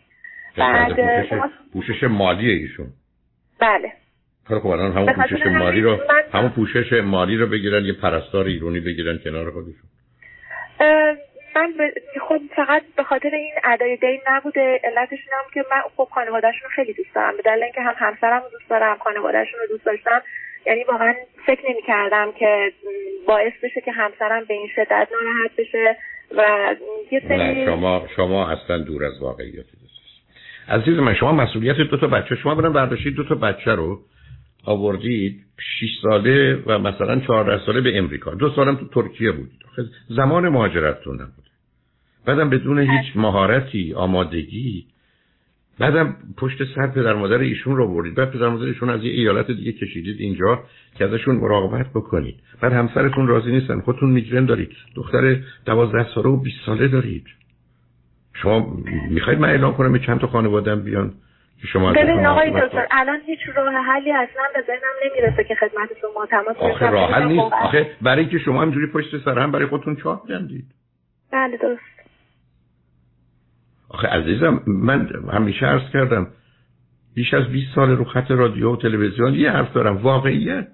بعد 0.57 1.23
پوشش, 1.23 1.43
پوشش 1.73 2.03
مالی 2.03 2.51
ایشون. 2.51 2.87
بله. 3.61 3.93
خب 4.45 4.67
الان 4.67 4.93
همون 4.93 5.13
پوشش 5.13 5.47
مالی 5.47 5.81
رو 5.81 5.99
همون 6.33 6.51
پوشش 6.51 6.93
مالی 6.93 7.37
رو 7.37 7.47
بگیرن 7.47 7.85
یه 7.85 7.93
پرستار 7.93 8.47
ایرانی 8.47 8.81
بگیرن 8.81 9.19
کنار 9.25 9.51
خودشون. 9.51 9.89
من 11.59 11.91
خب 12.29 12.41
فقط 12.57 12.83
به 12.97 13.03
خاطر 13.03 13.31
این 13.33 13.55
ادای 13.65 13.97
دین 13.97 14.21
نبوده. 14.31 14.81
علتش 14.85 15.19
هم 15.33 15.51
که 15.55 15.65
من 15.71 15.81
خب 15.97 16.09
خانوادهشون 16.15 16.63
رو 16.63 16.71
خیلی 16.75 16.93
دوست 16.93 17.15
دارم. 17.15 17.37
به 17.37 17.43
دلیل 17.43 17.63
اینکه 17.63 17.81
هم 17.81 17.95
همسرم 17.97 18.43
رو 18.43 18.49
دوست 18.53 18.71
دارم 18.71 18.97
خانوادهشون 18.99 19.61
رو 19.61 19.67
دوست 19.69 19.87
داشتم. 19.87 20.23
یعنی 20.67 20.85
واقعا 20.85 21.15
فکر 21.47 21.71
نمی 21.71 21.83
کردم 21.87 22.33
که 22.39 22.73
باعث 23.27 23.53
بشه 23.63 23.81
که 23.81 23.93
همسرم 23.93 24.45
به 24.45 24.55
این 24.55 24.69
شدت 24.77 25.09
ناراحت 25.13 25.57
بشه 25.59 25.97
و 26.37 26.75
یه 27.11 27.23
سری 27.29 27.67
شما 27.67 28.07
شما 28.17 28.51
اصلا 28.51 28.79
دور 28.79 29.05
از 29.05 29.23
واقعیت 29.23 29.65
عزیز 30.69 30.99
من 30.99 31.15
شما 31.15 31.33
مسئولیت 31.33 31.77
دو 31.77 31.97
تا 31.97 32.07
بچه 32.07 32.37
شما 32.37 32.55
برن 32.55 32.73
برداشتید 32.73 33.15
دو 33.15 33.25
تا 33.25 33.35
بچه 33.35 33.75
رو 33.75 34.01
آوردید 34.65 35.45
6 35.81 35.87
ساله 36.03 36.63
و 36.67 36.79
مثلا 36.79 37.21
14 37.21 37.67
ساله 37.67 37.81
به 37.81 37.99
امریکا. 37.99 38.35
دو 38.35 38.51
سالم 38.51 38.77
تو 38.77 38.89
ترکیه 38.89 39.33
بودید. 39.33 39.63
زمان 40.09 40.49
مهاجرتتون 40.49 41.15
نبود. 41.15 41.48
بعدم 42.29 42.51
بدون 42.51 42.79
هیچ 42.79 43.17
مهارتی 43.17 43.95
آمادگی. 43.95 44.87
بعدم 45.79 46.17
پشت 46.37 46.65
سر 46.75 46.87
پدر 46.87 47.15
مادر 47.15 47.39
ایشون 47.39 47.77
رو 47.77 47.95
بردید. 47.95 48.15
بعد 48.15 48.31
پدر 48.31 48.49
مادر 48.49 48.65
ایشون 48.65 48.91
از 48.91 49.05
یه 49.05 49.13
ایالت 49.13 49.47
دیگه 49.47 49.73
کشیدید 49.73 50.21
اینجا 50.21 50.63
که 50.99 51.05
ازشون 51.05 51.37
مراقبت 51.37 51.87
بکنید. 51.95 52.35
بعد 52.61 52.73
همسرتون 52.73 53.27
راضی 53.27 53.51
نیستن. 53.51 53.81
خودتون 53.81 54.11
میگرن 54.11 54.45
دارید. 54.45 54.73
دختر 54.97 55.37
دوازده 55.67 56.07
ساله 56.15 56.29
و 56.29 56.37
20 56.37 56.57
ساله 56.67 56.89
دارید. 56.89 57.25
شما 58.35 58.77
می‌خواید 59.11 59.39
من 59.39 59.49
اعلام 59.49 59.75
کنم 59.75 59.99
چند 59.99 60.21
تا 60.21 60.27
خانوادم 60.27 60.83
بیان 60.83 61.13
که 61.61 61.67
شما 61.67 61.93
ببین 61.93 62.27
آقای 62.27 62.51
دکتر 62.51 62.87
الان 62.91 63.21
هیچ 63.27 63.39
راه 63.57 63.75
حلی 63.75 64.13
اصلا 64.13 64.43
به 64.55 64.61
ذهنم 64.67 64.95
نمی‌رسه 65.05 65.45
که 65.45 65.55
خدمت 65.55 65.89
شما 66.01 66.27
تماس 66.27 66.57
آخه 66.57 66.91
راه 66.91 67.13
حل 67.13 67.27
نیست. 67.27 67.53
آخه 67.53 67.91
برای 68.03 68.21
اینکه 68.21 68.39
شما 68.39 68.63
همجوری 68.63 68.87
پشت 68.87 69.25
سر 69.25 69.39
هم 69.39 69.53
برای 69.53 69.67
خودتون 69.67 69.97
چاپ 69.97 70.29
کردید 70.29 70.65
بله 71.33 71.57
درست. 71.57 71.98
آخه 73.91 74.09
عزیزم 74.09 74.63
من 74.67 75.09
همیشه 75.33 75.67
عرض 75.67 75.93
کردم 75.93 76.27
بیش 77.15 77.35
از 77.35 77.45
20 77.53 77.75
سال 77.75 77.97
رو 77.97 78.05
خط 78.05 78.31
رادیو 78.31 78.73
و 78.73 78.77
تلویزیون 78.77 79.35
یه 79.35 79.51
حرف 79.51 79.73
دارم 79.73 79.97
واقعیت 79.97 80.69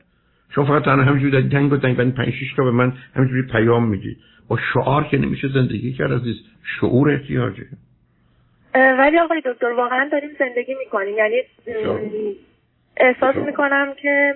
شما 0.55 0.65
فقط 0.65 0.85
تنها 0.85 1.05
همینجوری 1.05 1.49
دنگ 1.49 1.73
و 1.73 1.77
دنگ 1.77 2.15
5 2.15 2.31
6 2.31 2.55
تا 2.57 2.65
به 2.65 2.71
من 2.71 2.93
همینجوری 3.17 3.43
پیام 3.43 3.89
میدی. 3.89 4.17
با 4.49 4.59
شعار 4.75 5.05
که 5.05 5.19
نمیشه 5.19 5.49
زندگی 5.49 5.93
کرد 5.93 6.13
عزیز 6.13 6.37
شعور 6.81 7.11
احتیاجه. 7.11 7.67
ولی 8.75 9.19
آقای 9.19 9.43
دکتر 9.45 9.73
واقعا 9.73 10.09
داریم 10.13 10.31
زندگی 10.39 10.75
می‌کنیم. 10.75 11.17
یعنی 11.17 11.43
احساس 12.97 13.37
می‌کنم 13.37 13.95
که 14.03 14.35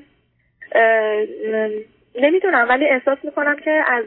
نمی‌دونم 2.23 2.67
ولی 2.69 2.85
احساس 2.85 3.19
می‌کنم 3.25 3.57
که 3.65 3.83
از 3.89 4.05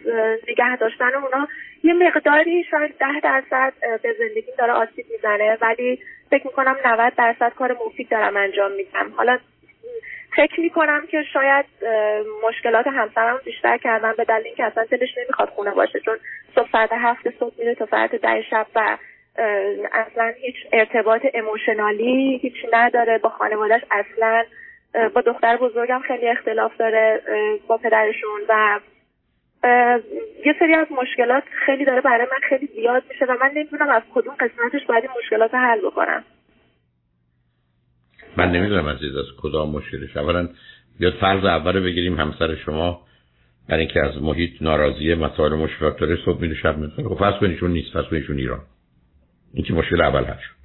نگه 0.49 0.75
داشتن 0.75 1.09
اونا 1.23 1.47
یه 1.83 1.93
مقداری 1.93 2.63
شاید 2.71 2.97
ده 2.97 3.19
درصد 3.19 3.73
به 4.03 4.13
زندگی 4.19 4.51
داره 4.57 4.73
آسیب 4.73 5.05
می‌زنه 5.11 5.57
ولی 5.61 5.99
فکر 6.29 6.47
می‌کنم 6.47 6.77
90 6.85 7.13
درصد 7.15 7.53
کار 7.53 7.77
مفید 7.85 8.09
دارم 8.09 8.37
انجام 8.37 8.71
میدم. 8.71 9.13
حالا 9.17 9.39
فکر 10.35 10.59
می‌کنم 10.59 11.07
که 11.11 11.23
شاید 11.33 11.65
مشکلات 12.47 12.87
همسرم 12.87 13.41
بیشتر 13.45 13.77
کردم 13.77 14.13
به 14.17 14.23
دلیل 14.23 14.45
اینکه 14.45 14.63
اصلا 14.63 14.83
دلش 14.83 15.17
نمی‌خواد 15.17 15.49
خونه 15.49 15.71
باشه 15.71 15.99
چون 15.99 16.17
صبح 16.55 16.71
ساعت 16.71 16.89
هفت 16.93 17.29
صبح 17.39 17.53
میره 17.59 17.75
تا 17.75 17.85
ساعت 17.91 18.15
ده 18.15 18.41
شب 18.49 18.67
و 18.75 18.97
اصلا 19.91 20.33
هیچ 20.41 20.55
ارتباط 20.73 21.21
اموشنالی 21.33 22.39
هیچ 22.41 22.55
نداره 22.73 23.17
با 23.17 23.29
خانوادهش 23.29 23.81
اصلا 23.91 24.43
با 25.13 25.21
دختر 25.21 25.57
بزرگم 25.57 25.99
خیلی 25.99 26.27
اختلاف 26.27 26.77
داره 26.77 27.21
با 27.67 27.77
پدرشون 27.77 28.41
و 28.49 28.79
یه 30.45 30.55
سری 30.59 30.73
از 30.73 30.87
مشکلات 31.01 31.43
خیلی 31.65 31.85
داره 31.85 32.01
برای 32.01 32.27
من 32.31 32.49
خیلی 32.49 32.69
زیاد 32.75 33.03
میشه 33.09 33.25
و 33.25 33.37
من 33.41 33.51
نمی‌دونم 33.55 33.89
از 33.89 34.01
کدوم 34.13 34.33
قسمتش 34.33 34.85
باید 34.87 35.03
این 35.03 35.11
مشکلات 35.23 35.53
حل 35.53 35.79
بکنم. 35.85 36.23
من 38.37 38.51
نمی‌دونم 38.51 38.89
عزیز 38.89 39.15
از 39.15 39.25
کدام 39.41 39.69
مشکلش؟ 39.69 40.17
اولا 40.17 40.49
بیاد 40.99 41.13
فرض 41.13 41.45
اول 41.45 41.79
بگیریم 41.79 42.19
همسر 42.19 42.55
شما 42.55 43.01
برای 43.69 43.81
اینکه 43.81 44.05
از 44.05 44.21
محیط 44.21 44.61
ناراضی 44.61 45.13
مسائل 45.15 45.53
مشکلات 45.53 45.99
داره 45.99 46.17
صبح 46.25 46.41
میره 46.41 46.55
شب 46.55 46.77
میره. 46.77 46.91
خب 47.09 47.15
فرض 47.19 47.33
کنید 47.39 47.63
نیست 47.63 47.93
فرض 47.93 48.05
کنید 48.05 48.31
ایران. 48.31 48.61
این 49.53 49.65
که 49.65 49.73
مشکل 49.73 50.01
اول 50.01 50.23
هست؟ 50.23 50.39
شد 50.39 50.55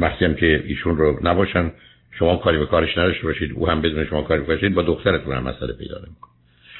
وقتی 0.00 0.24
هم 0.24 0.34
که 0.34 0.62
ایشون 0.66 0.96
رو 0.96 1.18
نباشن 1.22 1.72
شما 2.10 2.36
کاری 2.36 2.58
به 2.58 2.66
کارش 2.66 2.98
نداشته 2.98 3.22
باشید 3.22 3.52
او 3.52 3.68
هم 3.68 3.82
بدون 3.82 4.06
شما 4.06 4.22
کاری 4.22 4.42
باشید 4.42 4.74
با 4.74 4.82
دخترتون 4.82 5.32
هم 5.32 5.42
مسئله 5.42 5.72
پیدا 5.72 5.98
نمی‌کنه. 5.98 6.27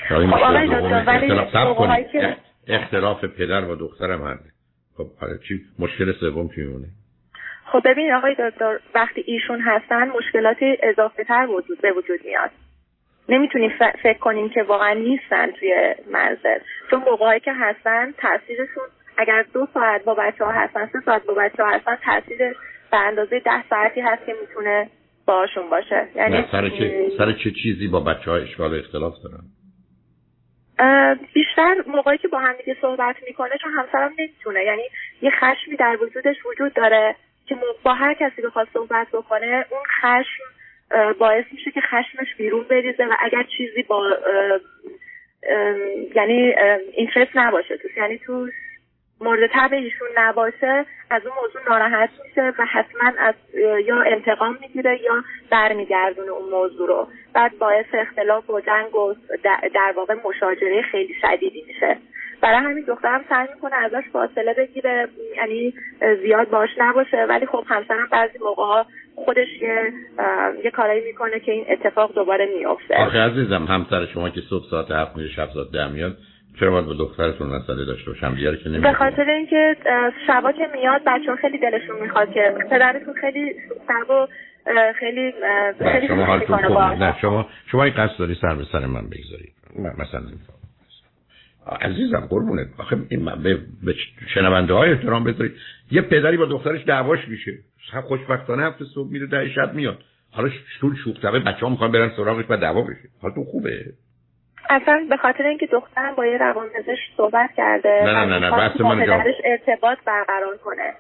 خب 0.09 1.91
اختلاف 2.69 3.25
پدر 3.25 3.65
و 3.65 3.77
دخترم 3.77 4.23
هم. 4.23 4.39
خب 4.97 5.07
چی؟ 5.49 5.61
مشکل 5.79 6.13
سوم 6.13 6.49
چی 6.49 6.61
میمونه؟ 6.61 6.87
خب 7.73 7.83
ببین 7.85 8.13
آقای 8.13 8.37
دکتر 8.39 8.79
وقتی 8.95 9.25
ایشون 9.27 9.61
هستن 9.61 10.09
مشکلات 10.09 10.57
اضافه 10.83 11.25
تر 11.25 11.47
وجود 11.51 11.81
به 11.81 11.93
وجود 11.93 12.21
میاد. 12.25 12.51
نمی‌تونیم 13.29 13.71
فکر 14.03 14.19
کنیم 14.19 14.49
که 14.49 14.63
واقعا 14.63 14.93
نیستن 14.93 15.51
توی 15.51 15.95
منزل. 16.13 16.59
چون 16.91 17.03
موقعی 17.11 17.41
که 17.41 17.53
هستن 17.53 18.15
تاثیرشون 18.19 18.85
اگر 19.19 19.45
دو 19.55 19.67
ساعت 19.75 20.05
با 20.05 20.15
بچه 20.15 20.45
ها 20.45 20.51
هستن 20.51 20.87
سه 20.93 21.01
ساعت 21.05 21.27
با 21.27 21.35
بچه 21.35 21.63
ها 21.63 21.71
هستن 21.71 21.97
تاثیر 22.05 22.39
به 22.91 22.97
اندازه 22.97 23.41
ده 23.41 23.69
ساعتی 23.71 24.01
هست 24.01 24.27
که 24.27 24.35
می‌تونه 24.41 24.89
باشون 25.27 25.71
باشه. 25.71 26.09
یعنی 26.17 26.45
سر 26.53 26.69
چه, 26.69 27.11
سر 27.19 27.33
چه 27.33 27.51
چیزی 27.63 27.89
با 27.89 28.01
بچه 28.01 28.31
ها 28.31 28.37
اشکال 28.37 28.79
اختلاف 28.79 29.15
دارن؟ 29.25 29.45
بیشتر 31.35 31.75
موقعی 31.87 32.19
که 32.19 32.29
با 32.29 32.39
هم 32.39 32.53
دیگه 32.53 32.77
صحبت 32.81 33.17
می‌کنه 33.27 33.59
چون 33.63 33.73
همسرم 33.73 34.13
نمی‌تونه. 34.19 34.65
یعنی 34.65 34.83
یه 35.23 35.31
خشمی 35.31 35.77
در 35.77 35.97
وجودش 36.01 36.37
وجود 36.47 36.75
داره 36.75 37.17
که 37.47 37.57
با 37.83 37.95
هر 37.95 38.15
کسی 38.15 38.43
بخواد 38.43 38.69
صحبت 38.73 39.09
بکنه 39.13 39.65
اون 39.71 39.83
خشم 40.01 40.43
باعث 41.19 41.45
میشه 41.53 41.71
که 41.71 41.81
خشمش 41.81 42.35
بیرون 42.39 42.65
بریزه 42.65 43.07
و 43.07 43.15
اگر 43.21 43.43
چیزی 43.43 43.83
با 43.83 44.17
یعنی 46.15 46.55
اینترست 46.93 47.31
نباشه. 47.35 47.77
توش 47.77 47.97
یعنی 47.97 48.19
توش 48.19 48.53
مورد 49.21 49.51
تب 49.53 49.73
ایشون 49.73 50.09
نباشه 50.17 50.85
از 51.11 51.27
اون 51.27 51.35
موضوع 51.43 51.63
ناراحت 51.69 52.11
میشه 52.25 52.53
و 52.59 52.65
حتما 52.65 53.13
از 53.19 53.35
یا 53.85 54.01
انتقام 54.01 54.59
می‌گیره 54.61 55.01
یا 55.03 55.25
برمیگردونه 55.51 56.31
اون 56.31 56.51
موضوع 56.51 56.89
رو. 56.89 57.09
بعد 57.35 57.59
باعث 57.59 57.87
اختلاف 57.93 58.51
و 58.51 58.61
جنگ 58.61 58.95
و 58.95 59.15
در 59.75 59.93
واقع 59.97 60.15
مشاجره 60.25 60.83
خیلی 60.83 61.15
شدیدی 61.23 61.65
میشه. 61.67 61.97
برای 62.43 62.57
همین 62.57 62.85
دخترم 62.85 63.25
سعی 63.29 63.47
می‌کنه 63.55 63.77
ازش 63.77 64.09
فاصله 64.13 64.55
بگیره 64.55 65.09
یعنی 65.37 65.75
زیاد 66.23 66.51
باش 66.51 66.71
نباشه. 66.79 67.27
ولی 67.29 67.47
خب 67.47 67.65
همسرم 67.69 68.09
بعضی 68.13 68.39
موقع 68.39 68.63
ها 68.63 68.87
خودش 69.15 69.49
یه 69.63 69.93
یه 70.65 70.71
کارایی 70.71 71.05
می‌کنه 71.05 71.41
که 71.41 71.53
این 71.53 71.65
اتفاق 71.69 72.15
دوباره 72.15 72.47
میفته 72.59 72.97
آخه 72.97 73.19
عزیزم 73.19 73.65
همسر 73.65 74.07
شما 74.07 74.31
که 74.31 74.41
صبح 74.51 74.65
ساعت 74.71 74.91
هفت 74.91 75.17
میره 75.17 75.29
شب 75.29 75.49
ساعت 75.55 75.71
ده 75.73 75.89
میاد 75.89 76.17
چرا 76.61 76.71
باید 76.71 76.87
با 76.87 76.95
دخترتون 76.95 77.49
مسئله 77.49 77.85
داشته 77.85 78.11
باشم؟ 78.11 78.35
بیاره 78.35 78.57
که 78.57 78.69
به 78.69 78.93
خاطر 78.93 79.31
اینکه 79.31 79.77
شبا 80.27 80.53
که 80.53 80.69
میاد 80.75 81.03
بچه 81.07 81.37
خیلی 81.41 81.59
دلشون 81.59 82.01
می‌خواد 82.03 82.33
که 82.33 82.55
پدرتون 82.71 83.15
خیلی 83.21 83.55
سب 83.89 84.11
و 84.11 84.27
خیلی 85.01 85.33
خیلی 85.93 86.09
شما 86.09 86.25
حالتون 86.25 86.59
نه 87.03 87.15
شما 87.21 87.47
شما 87.67 87.85
این 87.85 87.95
قصد 87.95 88.19
داری 88.19 88.39
سر 88.41 88.55
به 88.55 88.65
سر 88.73 88.87
من 88.87 89.09
بگذارید. 89.09 89.53
مثلا 89.99 90.23
عزیزم 91.81 92.27
قربونه 92.31 92.67
آخه 92.79 92.97
این 93.09 93.25
به, 93.25 93.59
به 93.85 93.95
شنونده 94.35 94.75
های 94.75 94.93
احترام 94.93 95.25
بذارید. 95.25 95.53
یه 95.91 96.03
پدری 96.03 96.37
با 96.37 96.45
دخترش 96.45 96.85
دعواش 96.85 97.29
میشه. 97.29 97.53
خوشبختانه 98.09 98.63
هفته 98.63 98.85
صبح 98.95 99.11
میره 99.11 99.27
ده 99.27 99.49
شب 99.49 99.75
میاد. 99.75 99.99
حالا 100.33 100.51
شول 100.81 100.97
شوخ 101.05 101.25
بچه 101.25 101.61
ها 101.61 101.69
می‌خوان 101.69 101.93
برن 101.93 102.13
سراغش 102.17 102.45
و 102.49 102.57
دعوا 102.57 102.83
بشه. 102.83 103.09
حالتون 103.23 103.45
خوبه؟ 103.45 103.85
اصلا 104.71 105.07
به 105.11 105.17
خاطر 105.17 105.43
اینکه 105.47 105.67
دخترم 105.67 106.15
با 106.15 106.27
یه 106.27 106.39
روانپزشک 106.39 107.17
صحبت 107.17 107.51
کرده 107.57 108.03
نه 108.05 108.13
نه 108.13 108.25
نه, 108.25 108.39
نه. 108.39 108.51
بحث 108.51 108.81
من 108.81 109.11
ارتباط 109.45 109.99
برقرار 110.07 110.57
کنه. 110.57 110.93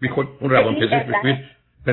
بی 0.00 0.08
خود 0.08 0.28
اون 0.40 0.50
روانپزشک 0.50 1.06
بگید 1.24 1.36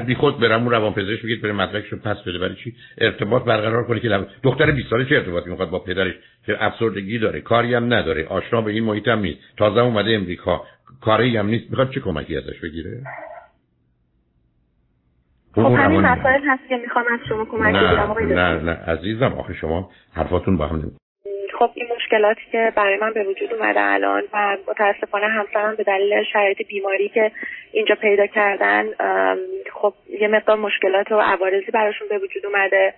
بی 0.06 0.16
خود 0.16 0.40
برم 0.40 0.62
اون 0.62 0.72
روانپزشک 0.72 1.24
بگید 1.24 1.42
بره 1.42 1.52
مدرکشو 1.52 1.98
پس 1.98 2.18
بده. 2.28 2.40
برای 2.40 2.56
چی؟ 2.56 2.76
ارتباط 2.98 3.44
برقرار 3.44 3.84
کنه 3.88 4.00
که 4.00 4.26
دختر 4.44 4.72
20 4.72 4.90
ساله 4.90 5.06
چه 5.06 5.16
ارتباطی 5.16 5.50
می‌خواد 5.50 5.70
با 5.70 5.80
پدرش؟ 5.80 6.14
که 6.46 6.64
افسردگی 6.64 7.20
داره؟ 7.20 7.42
کاری 7.42 7.74
هم 7.74 7.94
نداره. 7.94 8.26
آشنا 8.26 8.62
به 8.62 8.72
این 8.72 8.84
محیط 8.84 9.08
هم 9.08 9.20
نیست. 9.20 9.40
تازه 9.58 9.80
اومده 9.80 10.12
امریکا. 10.12 10.66
کاری 11.02 11.38
هم 11.38 11.48
نیست. 11.48 11.70
می‌خواد 11.70 11.92
چه 11.92 12.00
کمکی 12.00 12.38
ازش 12.38 12.60
بگیره؟ 12.60 13.02
خب 15.56 15.60
همین 15.60 16.02
مسائل 16.02 16.42
هست 16.48 16.68
که 16.70 16.78
می‌خوام 16.78 17.06
از 17.14 17.20
شما 17.30 17.46
کمک 17.46 17.76
بگیرم 18.18 18.40
نه 18.40 18.64
نه 18.64 18.72
عزیزم 18.88 19.34
آخه 19.34 19.54
شما 19.54 19.90
حرفاتون 20.16 20.58
با 20.58 20.68
هم 20.68 20.92
خب 21.60 21.70
این 21.74 21.88
مشکلاتی 21.96 22.42
که 22.52 22.74
برای 22.76 22.98
من 22.98 23.14
به 23.14 23.24
وجود 23.24 23.54
اومده 23.54 23.82
الان 23.82 24.24
و 24.34 24.58
متاسفانه 24.68 25.28
همسرم 25.28 25.76
به 25.76 25.84
دلیل 25.84 26.24
شرایط 26.24 26.68
بیماری 26.68 27.10
که 27.10 27.32
اینجا 27.72 27.96
پیدا 27.96 28.28
کردن 28.28 28.86
خب 29.74 29.94
یه 30.22 30.28
مقدار 30.28 30.58
مشکلات 30.58 31.12
و 31.12 31.20
عوارضی 31.20 31.72
براشون 31.74 32.08
به 32.10 32.18
وجود 32.18 32.46
اومده. 32.46 32.94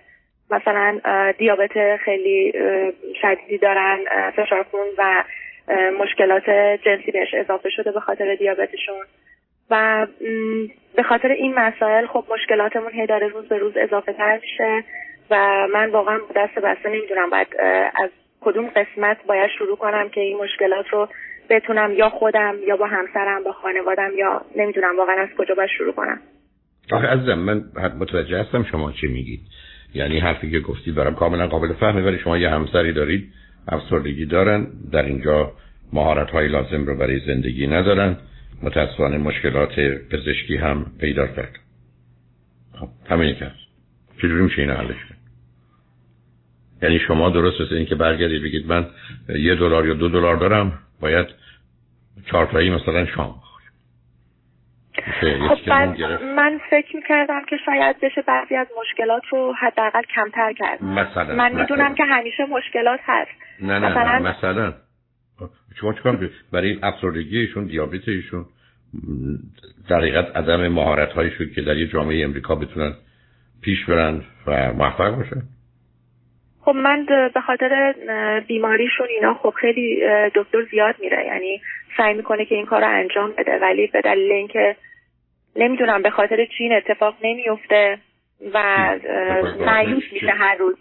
مثلا 0.50 1.00
دیابت 1.38 1.96
خیلی 1.96 2.52
شدیدی 3.22 3.58
دارن 3.58 3.98
فشار 4.36 4.62
خون 4.62 4.86
و 4.98 5.24
مشکلات 5.98 6.50
جنسی 6.84 7.10
بهش 7.12 7.34
اضافه 7.34 7.70
شده 7.70 7.92
به 7.92 8.00
خاطر 8.00 8.34
دیابتشون. 8.34 9.04
و 9.70 10.06
به 10.96 11.02
خاطر 11.02 11.28
این 11.28 11.54
مسائل 11.54 12.06
خب 12.06 12.24
مشکلاتمون 12.30 12.92
هی 12.92 13.06
داره 13.06 13.28
روز 13.28 13.48
به 13.48 13.58
روز 13.58 13.72
اضافه 13.76 14.12
تر 14.12 14.40
میشه 14.42 14.84
و 15.30 15.66
من 15.72 15.90
واقعا 15.90 16.18
دست 16.36 16.54
بسته 16.54 16.88
نمی‌دونم 16.88 17.30
باید 17.30 17.48
از 18.02 18.10
کدوم 18.40 18.66
قسمت 18.66 19.16
باید 19.26 19.50
شروع 19.58 19.76
کنم 19.76 20.08
که 20.08 20.20
این 20.20 20.38
مشکلات 20.38 20.86
رو 20.92 21.08
بتونم 21.50 21.92
یا 21.92 22.08
خودم 22.08 22.54
یا 22.68 22.76
با 22.76 22.86
همسرم 22.86 23.44
با 23.44 23.52
خانوادم 23.52 24.10
یا 24.18 24.42
نمی‌دونم 24.56 24.98
واقعا 24.98 25.16
از 25.22 25.28
کجا 25.38 25.54
باید 25.54 25.70
شروع 25.78 25.92
کنم. 25.92 26.20
آخه 26.92 27.06
عزیزم 27.06 27.38
من 27.38 27.64
متوجه 27.98 28.40
هستم 28.40 28.64
شما 28.64 28.92
چه 28.92 29.08
میگید. 29.08 29.40
یعنی 29.94 30.18
حرفی 30.18 30.50
که 30.50 30.60
گفتید 30.60 30.94
برام 30.94 31.14
کاملا 31.14 31.46
قابل 31.46 31.72
فهمه 31.72 32.02
ولی 32.02 32.18
شما 32.18 32.38
یه 32.38 32.50
همسری 32.50 32.92
دارید 32.92 33.32
افسردگی 33.68 34.26
دارن 34.26 34.66
در 34.92 35.02
اینجا 35.02 35.52
مهارت 35.92 36.30
های 36.30 36.48
لازم 36.48 36.86
رو 36.86 36.96
برای 36.96 37.20
زندگی 37.26 37.66
ندارن. 37.66 38.16
متاسفانه 38.62 39.18
مشکلات 39.18 39.80
پزشکی 40.10 40.56
هم 40.56 40.86
پیدا 41.00 41.26
کرد. 41.26 41.58
خب 42.80 42.88
همین 43.10 43.34
که 43.34 43.44
هست. 43.44 43.66
چجوری 44.16 44.42
میشه 44.42 44.62
این 44.62 44.70
حلش 44.70 44.96
کرد؟ 45.08 45.18
یعنی 46.82 46.98
شما 46.98 47.30
درست 47.30 47.60
مثل 47.60 47.74
اینکه 47.74 47.94
برگردید 47.94 48.42
بگید 48.42 48.66
من 48.66 48.86
یه 49.28 49.54
دلار 49.54 49.86
یا 49.86 49.94
دو 49.94 50.08
دلار 50.08 50.36
دارم 50.36 50.78
باید 51.00 51.26
چهارتایی 52.30 52.70
مثلا 52.70 53.06
شام 53.06 53.34
خب 55.20 55.72
من 56.36 56.60
فکر 56.70 56.96
می‌کردم 56.96 57.44
که 57.48 57.56
شاید 57.66 57.96
بشه 58.00 58.22
بعضی 58.22 58.54
از 58.56 58.66
مشکلات 58.80 59.22
رو 59.30 59.54
حداقل 59.60 60.02
کمتر 60.02 60.52
کرد. 60.52 60.82
مثلا 60.82 61.34
من 61.34 61.52
می‌دونم 61.52 61.94
که 61.94 62.04
همیشه 62.04 62.44
مشکلات 62.44 63.00
هست. 63.02 63.30
نه 63.60 63.78
نه 63.78 63.88
مثلا, 63.88 64.18
نه 64.18 64.18
مثلا. 64.18 64.74
شما 65.80 65.92
چیکار 65.92 66.30
برای 66.52 66.78
افسردگی 66.82 67.38
ایشون 67.38 67.64
دیابت 67.64 68.08
ایشون 68.08 68.44
در 69.88 69.96
حقیقت 69.96 70.36
عدم 70.36 70.68
مهارت 70.68 71.12
هایشون 71.12 71.50
که 71.54 71.62
در 71.62 71.76
یه 71.76 71.86
جامعه 71.86 72.24
امریکا 72.24 72.54
بتونن 72.54 72.94
پیش 73.62 73.84
برن 73.84 74.22
و 74.46 74.72
موفق 74.72 75.16
باشن. 75.16 75.42
خب 76.60 76.72
من 76.72 77.06
به 77.34 77.40
خاطر 77.46 77.94
بیماریشون 78.48 79.06
اینا 79.10 79.34
خب 79.34 79.54
خیلی 79.60 80.00
دکتر 80.34 80.64
زیاد 80.70 80.94
میره. 81.00 81.24
یعنی 81.26 81.60
سعی 81.96 82.14
می‌کنه 82.14 82.44
که 82.44 82.54
این 82.54 82.66
کار 82.66 82.80
رو 82.80 82.88
انجام 82.90 83.32
بده. 83.38 83.58
ولی 83.62 83.86
به 83.86 84.00
دلیل 84.00 84.32
اینکه 84.32 84.76
نمی‌دونم 85.56 86.02
به 86.02 86.10
خاطر 86.10 86.46
چی 86.58 86.64
این 86.64 86.72
اتفاق 86.72 87.16
نمیفته 87.24 87.98
و 88.54 88.88
معیوس 89.60 90.04
میشه 90.12 90.30
هر 90.30 90.56
روز. 90.56 90.76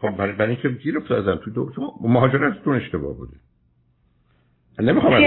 خب 0.00 0.16
برای 0.16 0.32
برای 0.32 0.50
اینکه 0.50 0.68
گیر 0.68 0.98
افتادن 0.98 1.36
تو 1.36 1.50
دو 1.50 1.70
مهاجرتتون 2.00 2.76
اشتباه 2.76 3.16
بوده. 3.16 3.32
نمی‌خوام 4.78 5.14
از 5.14 5.22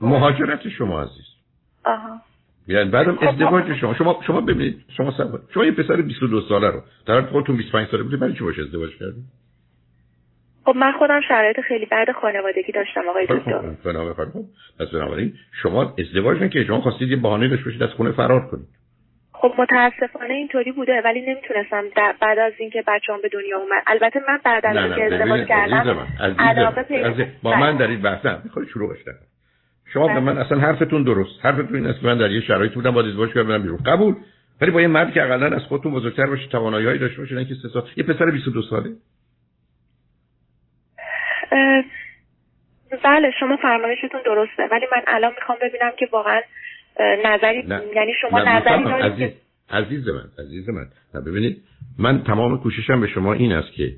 مهاجرت 0.00 0.68
شما 0.68 1.02
عزیز. 1.02 1.26
آها. 1.84 2.20
یعنی 2.68 2.90
بعدم 2.90 3.16
خب 3.16 3.28
ازدواج 3.28 3.76
شما. 3.80 3.94
شما 3.94 4.20
شما 4.26 4.40
ببینید 4.40 4.84
شما 4.96 5.10
سب... 5.10 5.40
شما 5.54 5.64
یه 5.64 5.72
پسر 5.72 6.02
22 6.02 6.40
ساله 6.40 6.70
رو. 6.70 6.82
در 7.06 7.14
حالی 7.14 7.26
خودتون 7.26 7.56
25 7.56 7.88
ساله 7.88 8.02
بودید 8.02 8.20
برای 8.20 8.34
چی 8.34 8.44
باشه 8.44 8.62
ازدواج 8.62 8.90
کردید؟ 8.90 9.24
خب 10.64 10.76
من 10.76 10.92
خودم 10.92 11.20
شرایط 11.28 11.60
خیلی 11.60 11.86
بد 11.86 12.12
خانوادگی 12.22 12.72
داشتم 12.72 13.00
آقای 13.10 13.26
دکتر. 13.26 13.60
بنابراین 14.92 15.34
شما 15.62 15.94
ازدواج 15.98 16.50
که 16.50 16.64
شما 16.64 16.80
خواستید 16.80 17.10
یه 17.10 17.16
بهانه 17.16 17.48
داشته 17.48 17.64
باشید 17.64 17.82
از 17.82 17.90
خونه 17.90 18.12
فرار 18.12 18.46
کنید. 18.46 18.79
خب 19.40 19.54
متاسفانه 19.58 20.34
اینطوری 20.34 20.72
بوده 20.72 21.02
ولی 21.04 21.20
نمی‌تونستم 21.20 21.84
بعد 22.20 22.38
از 22.38 22.52
اینکه 22.58 22.84
بچه‌ام 22.86 23.20
به 23.22 23.28
دنیا 23.28 23.58
اومد. 23.58 23.82
البته 23.86 24.20
من 24.28 24.40
بعد 24.44 24.66
از 24.66 24.76
اینکه 24.76 25.04
ازدواج 25.04 25.48
کردم 25.48 26.06
علاقه 26.38 27.32
با 27.42 27.56
من 27.56 27.76
در 27.76 27.86
این 27.86 28.02
بحث 28.02 28.26
می‌خواد 28.44 28.66
شروع 28.66 28.94
بشه 28.94 29.14
شما 29.92 30.08
به 30.08 30.20
من 30.20 30.38
اصلا 30.38 30.58
حرفتون 30.58 31.02
درست. 31.02 31.44
حرفتون 31.44 31.76
این 31.76 31.86
است 31.86 32.04
من 32.04 32.18
در 32.18 32.30
یه 32.30 32.40
شرایطی 32.40 32.74
بودم 32.74 32.90
با 32.90 33.00
ازدواج 33.00 33.34
کردم 33.34 33.62
بیرون. 33.62 33.78
قبول. 33.86 34.14
ولی 34.60 34.70
با 34.70 34.80
یه 34.80 34.86
مرد 34.86 35.12
که 35.12 35.22
اقلا 35.22 35.56
از 35.56 35.62
خودتون 35.62 35.92
بزرگتر 35.92 36.26
باشه 36.26 36.48
توانایی 36.48 36.98
داشته 36.98 37.18
باشه 37.18 37.34
نه 37.34 37.44
که 37.44 37.54
سه 37.62 37.68
سال. 37.68 37.82
یه 37.96 38.04
پسر 38.04 38.30
22 38.30 38.62
ساله؟ 38.62 38.90
بله 43.04 43.30
شما 43.40 43.56
فرمایشتون 43.56 44.20
درسته. 44.24 44.62
ولی 44.70 44.86
من 44.92 45.02
الان 45.06 45.32
می‌خوام 45.36 45.58
ببینم 45.62 45.92
که 45.98 46.08
واقعا 46.12 46.40
نظری 47.24 47.64
یعنی 47.94 48.12
شما 48.20 48.42
نظری 48.42 48.84
عزیز 48.84 49.30
عزیز 49.70 50.08
من 50.08 50.24
عزیز 50.38 50.68
من. 50.68 50.86
نه 51.14 51.20
ببینید 51.20 51.62
من 51.98 52.24
تمام 52.24 52.58
کوششم 52.58 53.00
به 53.00 53.06
شما 53.06 53.32
این 53.32 53.52
است 53.52 53.72
که 53.72 53.92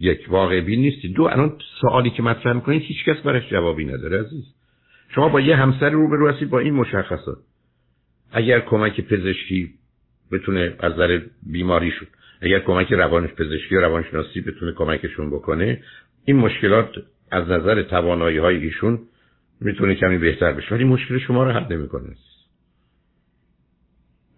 یک 0.00 0.26
واقع 0.28 0.60
بین 0.60 0.80
نیستی. 0.80 1.08
دو 1.08 1.22
الان 1.22 1.58
سوالی 1.80 2.10
که 2.10 2.22
مطرح 2.22 2.52
می‌کنید 2.52 2.82
هیچ 2.82 3.04
کس 3.04 3.16
برش 3.16 3.50
جوابی 3.50 3.84
نداره 3.84 4.20
عزیز. 4.20 4.54
شما 5.14 5.28
با 5.28 5.40
یه 5.40 5.56
همسر 5.56 5.90
رو 5.90 6.08
به 6.08 6.32
هستید 6.32 6.50
با 6.50 6.58
این 6.58 6.74
مشخصات. 6.74 7.38
اگر 8.32 8.60
کمک 8.60 9.00
پزشکی 9.00 9.74
بتونه 10.32 10.74
از 10.80 10.92
نظر 10.92 11.20
بیماریشون 11.42 12.08
اگر 12.42 12.58
کمک 12.58 12.92
روانش 12.92 13.30
پزشکی 13.30 13.76
و 13.76 13.80
روانشناسی 13.80 14.40
بتونه 14.40 14.72
کمکشون 14.72 15.30
بکنه 15.30 15.82
این 16.24 16.36
مشکلات 16.36 16.90
از 17.30 17.48
نظر 17.48 17.82
توانایی 17.82 18.38
های 18.38 18.56
ایشون 18.56 18.98
می‌تونه 19.60 19.94
کمی 19.94 20.18
بهتر 20.18 20.52
بشه. 20.52 20.74
ولی 20.74 20.84
مشکل 20.84 21.18
شما 21.18 21.44
رو 21.44 21.50
حل 21.50 21.76
نمی‌کنه. 21.76 22.16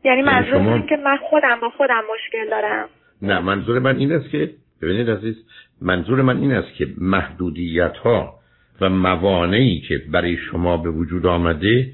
یعنی, 0.04 0.22
منظور 0.22 0.52
شما... 0.52 0.78
که 0.78 0.96
من 0.96 1.16
خودم 1.16 1.60
با 1.60 1.70
خودم 1.70 2.02
مشکل 2.14 2.50
دارم. 2.50 2.88
نه 3.22 3.40
منظور 3.40 3.78
من 3.78 3.96
این 3.96 4.12
است 4.12 4.30
که 4.30 4.50
ببینید 4.82 5.10
عزیز 5.10 5.36
منظور 5.82 6.22
من 6.22 6.36
این 6.36 6.52
است 6.52 6.74
که 6.74 6.88
محدودیت 6.98 7.96
ها 7.96 8.34
و 8.80 8.88
موانعی 8.88 9.80
که 9.80 10.02
برای 10.12 10.36
شما 10.36 10.76
به 10.76 10.90
وجود 10.90 11.26
آمده 11.26 11.92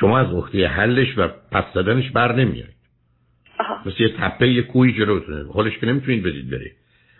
شما 0.00 0.18
از 0.18 0.32
عهده 0.32 0.68
حلش 0.68 1.18
و 1.18 1.28
پس 1.52 1.64
زدنش 1.74 2.10
بر 2.10 2.32
نمیایید 2.32 2.76
مثل 3.86 4.02
یه 4.02 4.08
تپه 4.08 4.48
یه 4.48 4.62
کوهی 4.62 4.92
جلوتونه. 4.92 5.52
حالش 5.52 5.78
که 5.78 5.86
نمی‌تونید 5.86 6.22
بدید 6.22 6.50
بره. 6.50 6.72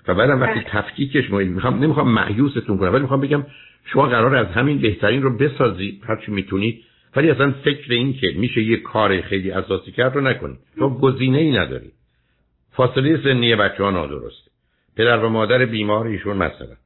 و 0.09 0.15
بعدم 0.15 0.41
وقتی 0.41 0.61
بله. 0.61 0.69
تفکیکش 0.71 1.31
می‌خوام 1.31 1.85
نمی‌خوام 1.85 2.09
معیوستون 2.09 2.79
کنم 2.79 2.93
ولی 2.93 3.03
می‌خوام 3.03 3.21
بگم 3.21 3.47
شما 3.85 4.07
قرار 4.07 4.37
از 4.37 4.47
همین 4.47 4.79
بهترین 4.79 5.23
رو 5.23 5.37
بسازید 5.37 6.03
هرچی 6.09 6.33
می‌تونید. 6.33 6.85
ولی 7.17 7.31
اصلا 7.31 7.53
فکر 7.65 7.93
این 7.93 8.13
که 8.13 8.33
میشه 8.37 8.63
یه 8.63 8.77
کار 8.77 9.21
خیلی 9.21 9.51
اساسی 9.51 9.93
کرد 9.93 10.15
رو 10.15 10.21
نکنید 10.21 10.59
چون 10.79 10.99
گزینه 10.99 11.39
ای 11.39 11.53
ندارید 11.53 11.93
فاصله 12.73 13.23
سنی 13.23 13.57
بچه 13.57 13.83
ها 13.83 13.91
نادرسته. 13.91 14.51
پدر 14.97 15.25
و 15.25 15.29
مادر 15.29 15.65
بیمار 15.65 16.07
ایشون 16.07 16.37
مثلا. 16.37 16.77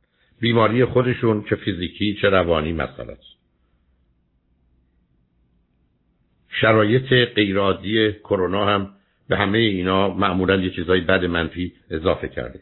بیماری 0.40 0.84
خودشون 0.84 1.44
چه 1.50 1.56
فیزیکی 1.56 2.18
چه 2.22 2.28
روانی 2.28 2.72
مثلا. 2.72 3.14
شرایط 6.60 7.34
غیرعادی 7.34 8.12
کرونا 8.12 8.66
هم 8.66 8.90
به 9.28 9.36
همه 9.36 9.58
اینا 9.58 10.08
معمولا 10.08 10.56
یه 10.56 10.70
چیزای 10.70 11.00
بد 11.00 11.24
منفی 11.24 11.72
اضافه 11.90 12.28
کرده. 12.28 12.60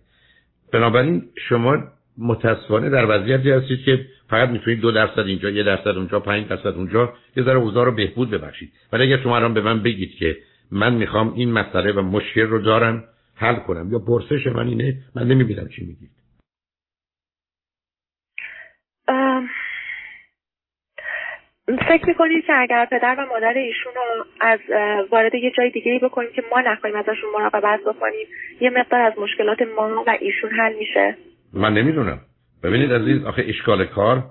بنابراین 0.73 1.23
شما 1.49 1.77
متاسفانه 2.19 2.91
در 2.91 3.07
وضعیتی 3.09 3.51
هستید 3.51 3.85
که 3.85 4.07
فقط 4.31 4.49
می‌تونید 4.49 4.81
دو 4.81 4.93
درصد 4.93 5.19
اینجا 5.19 5.51
یه 5.51 5.63
درصد 5.63 5.89
اونجا 5.89 6.21
پنج 6.21 6.49
درصد 6.49 6.67
اونجا 6.67 7.13
یه 7.37 7.43
ذره 7.43 7.57
اوضاع 7.57 7.85
رو 7.85 7.93
بهبود 7.93 8.31
ببخشید. 8.31 8.73
ولی 8.93 9.03
اگر 9.03 9.23
شما 9.23 9.37
الان 9.37 9.55
به 9.55 9.61
من 9.61 9.83
بگید 9.83 10.11
که 10.19 10.37
من 10.73 10.95
می‌خوام 10.95 11.33
این 11.35 11.53
مسئله 11.53 11.93
و 11.93 12.03
مشکل 12.03 12.47
رو 12.47 12.59
دارم 12.59 13.05
حل 13.35 13.55
کنم 13.55 13.93
یا 13.93 13.99
پرسش 13.99 14.47
من 14.47 14.69
اینه 14.69 14.97
من 15.17 15.27
نمی‌بینم 15.27 15.69
چی 15.69 15.85
میگید. 15.85 16.11
فکر 21.89 22.07
می‌کنید 22.07 22.45
که 22.45 22.53
اگر 22.53 22.87
پدر 22.91 23.17
و 23.19 23.27
مادر 23.27 23.55
ایشون 23.59 23.93
رو 23.95 24.25
از 24.41 24.61
وارد 25.11 25.35
یه 25.35 25.53
جای 25.57 25.71
دیگه 25.71 25.93
ای 25.93 25.99
بکنیم 25.99 26.33
که 26.35 26.43
ما 26.51 26.61
نخواهیم 26.61 26.99
ازشون 26.99 27.31
مراقبت 27.35 27.81
بکنیم 27.81 28.27
یه 28.61 28.71
مقدار 28.71 29.01
از 29.01 29.13
مشکلات 29.19 29.63
ما 29.63 30.05
و 30.07 30.17
ایشون 30.21 30.51
حل 30.51 30.75
میشه؟ 30.79 31.17
من 31.53 31.75
نمی‌دونم. 31.75 32.21
ببینید 32.63 32.93
عزیز 32.93 33.25
آخه 33.25 33.45
اشکال 33.47 33.85
کار 33.85 34.25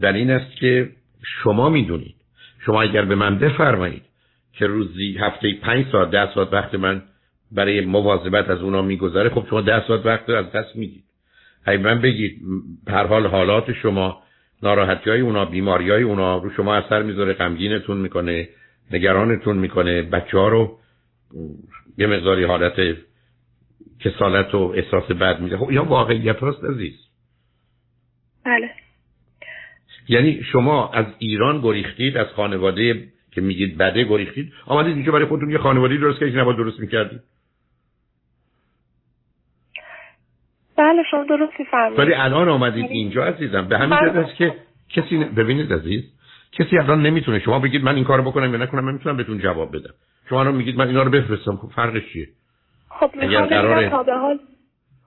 در 0.00 0.12
این 0.12 0.30
است 0.30 0.56
که 0.56 0.90
شما 1.42 1.68
می‌دونید. 1.68 2.14
شما 2.66 2.82
اگر 2.82 3.04
به 3.04 3.14
من 3.14 3.38
بفرمایید 3.38 4.02
که 4.52 4.66
روزی 4.66 5.16
هفته 5.20 5.52
پنج 5.62 5.86
ساعت 5.92 6.10
ده 6.10 6.34
ساعت 6.34 6.52
وقت 6.52 6.74
من 6.74 7.02
برای 7.52 7.80
مواظبت 7.80 8.48
از 8.48 8.60
اونا 8.60 8.82
میگذره 8.82 9.28
خب 9.28 9.46
شما 9.50 9.60
ده 9.60 9.86
ساعت 9.86 10.06
وقت 10.06 10.30
از 10.30 10.52
دست 10.52 10.76
می‌دید. 10.76 11.04
اگه 11.64 11.82
من 11.82 12.00
بگید 12.00 12.42
هر 12.88 13.06
حال 13.06 13.26
حالات 13.26 13.72
شما 13.72 14.22
ناراحتی 14.62 15.10
های 15.10 15.20
اونا 15.20 15.44
بیماری 15.44 15.90
های 15.90 16.02
اونا 16.02 16.38
رو 16.38 16.50
شما 16.50 16.74
اثر 16.74 17.02
می‌ذاره 17.02 17.32
غمگینتون 17.32 17.96
می‌کنه 17.96 18.48
نگرانتون 18.90 19.56
می‌کنه 19.56 20.02
بچه 20.02 20.38
ها 20.38 20.48
رو 20.48 20.78
یه 21.98 22.06
مقداری 22.06 22.44
حالت 22.44 22.96
کسالت 24.00 24.54
و 24.54 24.58
احساس 24.58 25.10
بد 25.10 25.40
میده 25.40 25.58
خب 25.58 25.72
یا 25.72 25.84
واقعیت 25.84 26.42
هست 26.42 26.64
عزیز. 26.64 26.94
بله. 28.44 28.70
یعنی 30.08 30.42
شما 30.42 30.92
از 30.92 31.06
ایران 31.18 31.60
گریختید 31.60 32.16
از 32.16 32.26
خانواده 32.26 33.08
که 33.30 33.40
میگید 33.40 33.78
بده 33.78 34.04
گریختید 34.04 34.52
آمدید 34.66 34.96
اینجا 34.96 35.12
برای 35.12 35.26
خودتون 35.26 35.50
یه 35.50 35.58
خانوادی 35.58 35.98
درست 35.98 36.18
که 36.18 36.26
نباید 36.26 36.56
درست 36.56 36.80
می‌کردید؟ 36.80 37.20
بله 40.76 41.02
شما 41.10 41.24
درست 41.24 41.52
میفرمایید 41.58 41.98
ولی 41.98 42.14
الان 42.14 42.48
آمدید 42.48 42.86
اینجا 42.90 43.24
عزیزم. 43.24 43.68
به 43.68 43.78
همین 43.78 43.98
جهت 43.98 44.16
است 44.16 44.36
که 44.36 44.54
کسی 44.88 45.24
ببینید 45.24 45.72
عزیز 45.72 46.04
کسی 46.52 46.78
الان 46.78 47.02
نمی‌تونه. 47.02 47.38
شما 47.38 47.58
بگید 47.58 47.84
من 47.84 47.94
این 47.94 48.04
کارو 48.04 48.22
بکنم 48.22 48.52
یا 48.52 48.58
نکنم 48.58 48.84
من 48.84 48.92
می‌تونم 48.92 49.16
بهتون 49.16 49.38
جواب 49.38 49.76
بدم. 49.76 49.94
شما 50.28 50.40
الان 50.40 50.54
میگید 50.54 50.76
من 50.76 50.86
اینا 50.88 51.02
رو 51.02 51.10
بفرستم. 51.10 51.56
خب 51.56 51.68
فرقش 51.68 52.12
چیه؟ 52.12 52.28
خب 52.88 53.10
اگر 53.20 53.40
قراره 53.40 53.88
حال 53.88 54.38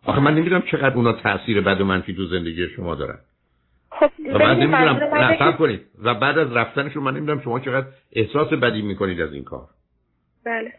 آخه 0.06 0.22
من 0.22 0.36
نمی‌دونم 0.36 0.62
چقدر 0.62 0.96
اونا 0.96 1.14
تاثیر 1.14 1.62
بد 1.62 1.82
و 1.82 1.86
منفی 1.86 2.14
تو 2.14 2.26
زندگی 2.26 2.68
شما 2.76 2.96
دارن. 2.96 3.18
خب 3.92 4.12
و 4.34 4.38
من 4.38 4.60
نمی‌دونم 4.60 5.58
کنید. 5.58 5.82
و 6.04 6.14
بعد 6.14 6.38
از 6.38 6.56
رفتنشون 6.56 7.04
من 7.04 7.14
نمی‌دونم 7.14 7.42
شما 7.42 7.60
چقدر 7.60 7.88
احساس 8.16 8.54
بدی 8.54 8.82
می‌کنید 8.82 9.22
از 9.22 9.34
این 9.34 9.44
کار. 9.44 9.68
بله. 10.46 10.72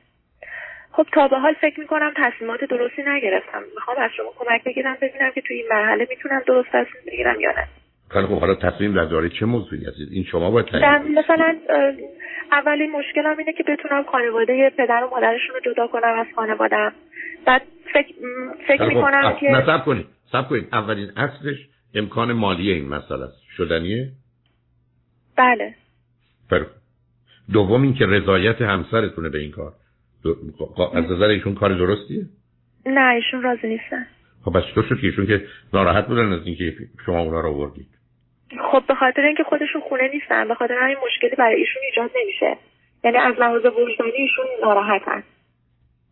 خب 0.93 1.07
تا 1.13 1.29
به 1.29 1.39
حال 1.39 1.55
فکر 1.61 1.81
می‌کنم 1.81 2.13
تصمیمات 2.17 2.61
درستی 2.65 3.03
نگرفتم. 3.07 3.63
می‌خوام 3.75 3.97
از 3.99 4.11
شما 4.17 4.33
کمک 4.39 4.65
بگیرم 4.65 4.97
ببینم 5.03 5.31
که 5.35 5.41
توی 5.41 5.57
این 5.57 5.67
مرحله 5.71 6.07
می‌تونم 6.11 6.43
درست 6.47 6.69
تصمیم 6.69 7.03
بگیرم 7.07 7.41
یا 7.41 7.51
نه. 7.51 7.67
خیلی 8.11 8.27
خب 8.27 8.41
حالا 8.41 8.55
تصمیم 8.55 8.95
در 8.95 9.05
داره 9.05 9.29
چه 9.29 9.47
موضوعی 9.47 9.85
هستید؟ 9.85 10.09
این 10.13 10.25
شما 10.25 10.51
باید 10.51 10.67
مثلا 11.17 11.57
اولین 12.53 12.91
مشکلم 12.91 13.39
اینه 13.39 13.53
که 13.53 13.63
بتونم 13.63 14.05
خانواده 14.13 14.71
پدر 14.79 15.05
و 15.05 15.11
مادرشون 15.11 15.55
رو 15.55 15.73
جدا 15.73 15.87
کنم 15.87 16.19
از 16.19 16.27
خانوادم 16.37 16.93
بعد 17.47 17.63
فکر, 17.93 18.15
فکر 18.69 18.85
می‌کنم 18.85 19.37
که 19.41 19.47
نه 19.51 19.67
سب 19.67 19.85
کنید 19.85 20.07
سب 20.33 20.49
کنید. 20.49 20.69
اولین 20.73 21.11
اصلش 21.17 21.69
امکان 21.95 22.33
مالی 22.33 22.71
این 22.71 22.89
مسئله 22.89 23.25
است. 23.25 23.43
شدنیه؟ 23.57 24.13
بله. 25.37 25.75
پر 26.51 26.67
دوم 27.53 27.83
این 27.83 27.95
که 27.95 28.07
رضایت 28.07 28.63
همسرتونه 28.63 29.29
به 29.29 29.39
این 29.39 29.51
کار. 29.51 29.73
از 30.95 31.05
نظر 31.05 31.25
ایشون 31.25 31.55
کار 31.55 31.75
درستیه؟ 31.75 32.25
نه 32.87 33.15
ایشون 33.15 33.43
راضی 33.43 33.69
نیستن. 33.69 34.07
خب 34.45 34.59
بس 34.59 34.65
تو 34.75 34.83
شد 34.83 35.01
که 35.01 35.07
ایشون 35.07 35.27
که 35.27 35.47
ناراحت 35.73 36.07
بودن 36.07 36.33
از 36.33 36.47
اینکه 36.47 36.75
شما 37.07 37.21
اونا 37.21 37.41
رو 37.41 37.49
آوردید. 37.49 38.00
خب 38.59 38.83
به 38.89 38.95
خاطر 38.95 39.23
اینکه 39.23 39.43
خودشون 39.43 39.81
خونه 39.81 40.09
نیستن 40.09 40.49
به 40.49 40.55
خاطر 40.55 40.75
همین 40.83 40.97
مشکلی 41.07 41.37
برای 41.39 41.55
ایشون 41.55 41.83
ایجاد 41.91 42.11
نمیشه. 42.23 42.57
یعنی 43.05 43.17
از 43.17 43.35
لحاظ 43.39 43.65
وجدانی 43.65 44.13
ایشون 44.17 44.45
ناراحتن. 44.63 45.23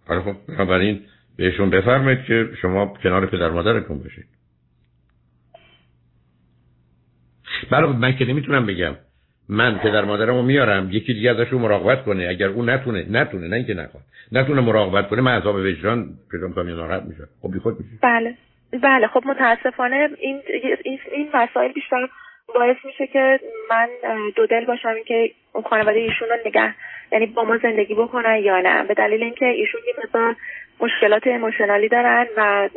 حالا 0.07 0.23
خب 0.23 0.35
بنابراین 0.49 1.01
بهشون 1.37 1.71
بفرمایید 1.71 2.25
که 2.25 2.49
شما 2.63 2.95
کنار 3.03 3.27
پدر 3.27 3.51
مادرتون 3.51 3.99
باشید. 3.99 4.25
برای 7.71 7.93
من 7.93 8.17
که 8.17 8.25
نمی‌تونم 8.25 8.67
بگم. 8.67 8.95
من 9.49 9.79
پدر 9.79 10.05
مادرمو 10.05 10.43
میارم 10.43 10.89
یکی 10.93 11.15
دیگه 11.15 11.31
ازشون 11.31 11.61
مراقبت 11.61 12.05
کنه. 12.05 12.29
اگر 12.29 12.49
اون 12.49 12.71
نتونه 12.71 13.07
نتونه 13.11 13.49
نه 13.49 13.57
اینکه 13.57 13.75
نخواد. 13.75 14.03
نتونه 14.33 14.61
مراقبت 14.61 15.09
کنه 15.09 15.21
من 15.21 15.37
عذاب 15.37 15.55
وجدان 15.55 16.09
پیدا 16.31 16.47
می‌کنم 16.47 16.69
ناراحت 16.69 17.03
میشه 17.03 17.23
خب 17.43 17.53
بی 17.53 17.59
خود 17.59 17.81
میشه 17.81 17.99
بله. 18.03 18.35
بله 18.83 19.07
خب 19.07 19.23
متاسفانه 19.27 20.09
این 20.19 20.43
این 20.85 20.99
این 21.13 21.29
مسائل 21.35 21.73
بیشتر 21.73 22.09
باعث 22.55 22.77
میشه 22.85 23.07
که 23.07 23.41
من 23.71 23.89
دو 24.37 24.47
دل 24.47 24.65
باشم 24.65 24.95
که 25.07 25.31
اون 25.53 25.65
خانواده 25.65 25.99
ایشون 25.99 26.29
رو 26.29 26.37
نگه 26.47 26.75
یعنی 27.13 27.27
با 27.27 27.45
ما 27.45 27.59
زندگی 27.59 27.95
بکنن 27.95 28.37
یا 28.43 28.61
نه. 28.61 28.85
به 28.85 28.95
دلیل 28.95 29.23
اینکه 29.23 29.47
ایشون 29.47 29.81
یه 29.87 29.95
مقدار 30.05 30.37
مشکلات 30.81 31.27
ایموشنالی 31.27 31.89
دارن 31.89 32.27
و 32.37 32.69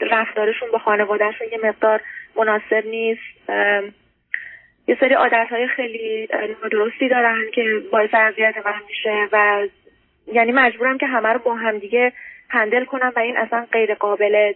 رفتارشون 0.00 0.70
با 0.72 0.78
خانوادهشون 0.78 1.46
یه 1.52 1.58
مقدار 1.62 2.00
مناسب 2.36 2.86
نیست. 2.86 3.50
یه 4.88 4.96
سری 5.00 5.14
عادت 5.14 5.46
های 5.50 5.68
خیلی 5.68 6.28
درستی 6.72 7.08
دارن 7.08 7.42
که 7.54 7.82
باعث 7.92 8.14
اذیت 8.14 8.54
من 8.66 8.80
میشه 8.88 9.28
و 9.32 9.66
یعنی 10.32 10.52
مجبورم 10.52 10.98
که 10.98 11.06
همه 11.06 11.28
رو 11.28 11.38
با 11.38 11.54
هم 11.54 11.78
دیگه 11.78 12.12
هندل 12.48 12.84
کنم 12.84 13.12
و 13.16 13.18
این 13.18 13.36
اصلا 13.36 13.66
غیر 13.72 13.94
قابل 13.94 14.52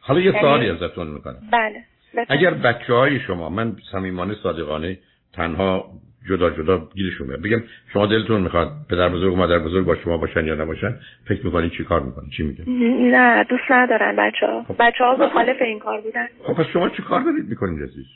حالا 0.00 0.20
یه 0.20 0.26
یعنی 0.26 0.40
سوالی 0.40 0.70
ازتون 0.70 1.06
می‌کنم. 1.06 1.40
بله. 1.52 1.84
اگر 2.28 2.54
بچه 2.54 2.94
های 2.94 3.20
شما 3.20 3.48
من 3.48 3.76
صمیمانه 3.92 4.34
صادقانه 4.42 4.98
تنها 5.32 5.84
جدا 6.28 6.50
جدا 6.50 6.88
گیرشون 6.94 7.26
میاد. 7.26 7.42
بگم 7.42 7.62
شما 7.92 8.06
دلتون 8.06 8.40
می‌خواد 8.40 8.72
پدر 8.90 9.08
بزرگ 9.08 9.32
و 9.32 9.36
مادر 9.36 9.58
بزرگ 9.58 9.86
با 9.86 9.96
شما 9.96 10.16
باشن 10.16 10.46
یا 10.46 10.54
نباشن 10.54 10.96
فکر 11.28 11.46
می‌کنین 11.46 11.70
چی 11.70 11.84
کار 11.84 12.00
می‌کنین؟ 12.00 12.30
چی 12.30 12.42
میگن 12.42 12.64
نه 13.10 13.44
دوست 13.44 13.70
ندارن 13.70 14.16
بچه 14.16 14.46
ها. 14.46 14.62
خب. 14.62 14.74
بچه 14.78 15.04
ها 15.04 15.16
مخالف 15.16 15.56
این 15.62 15.78
کار 15.78 16.00
بودن. 16.00 16.26
خب 16.44 16.52
پس 16.52 16.66
شما 16.72 16.88
چی 16.88 17.02
کار 17.02 17.20
دارید 17.20 17.48
می‌کنین 17.48 17.82
عزیز؟ 17.82 18.06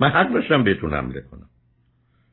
من 0.00 0.08
حق 0.08 0.32
داشتم 0.32 0.64
بهتون 0.64 0.92
حمله 0.94 1.20
کنم. 1.20 1.48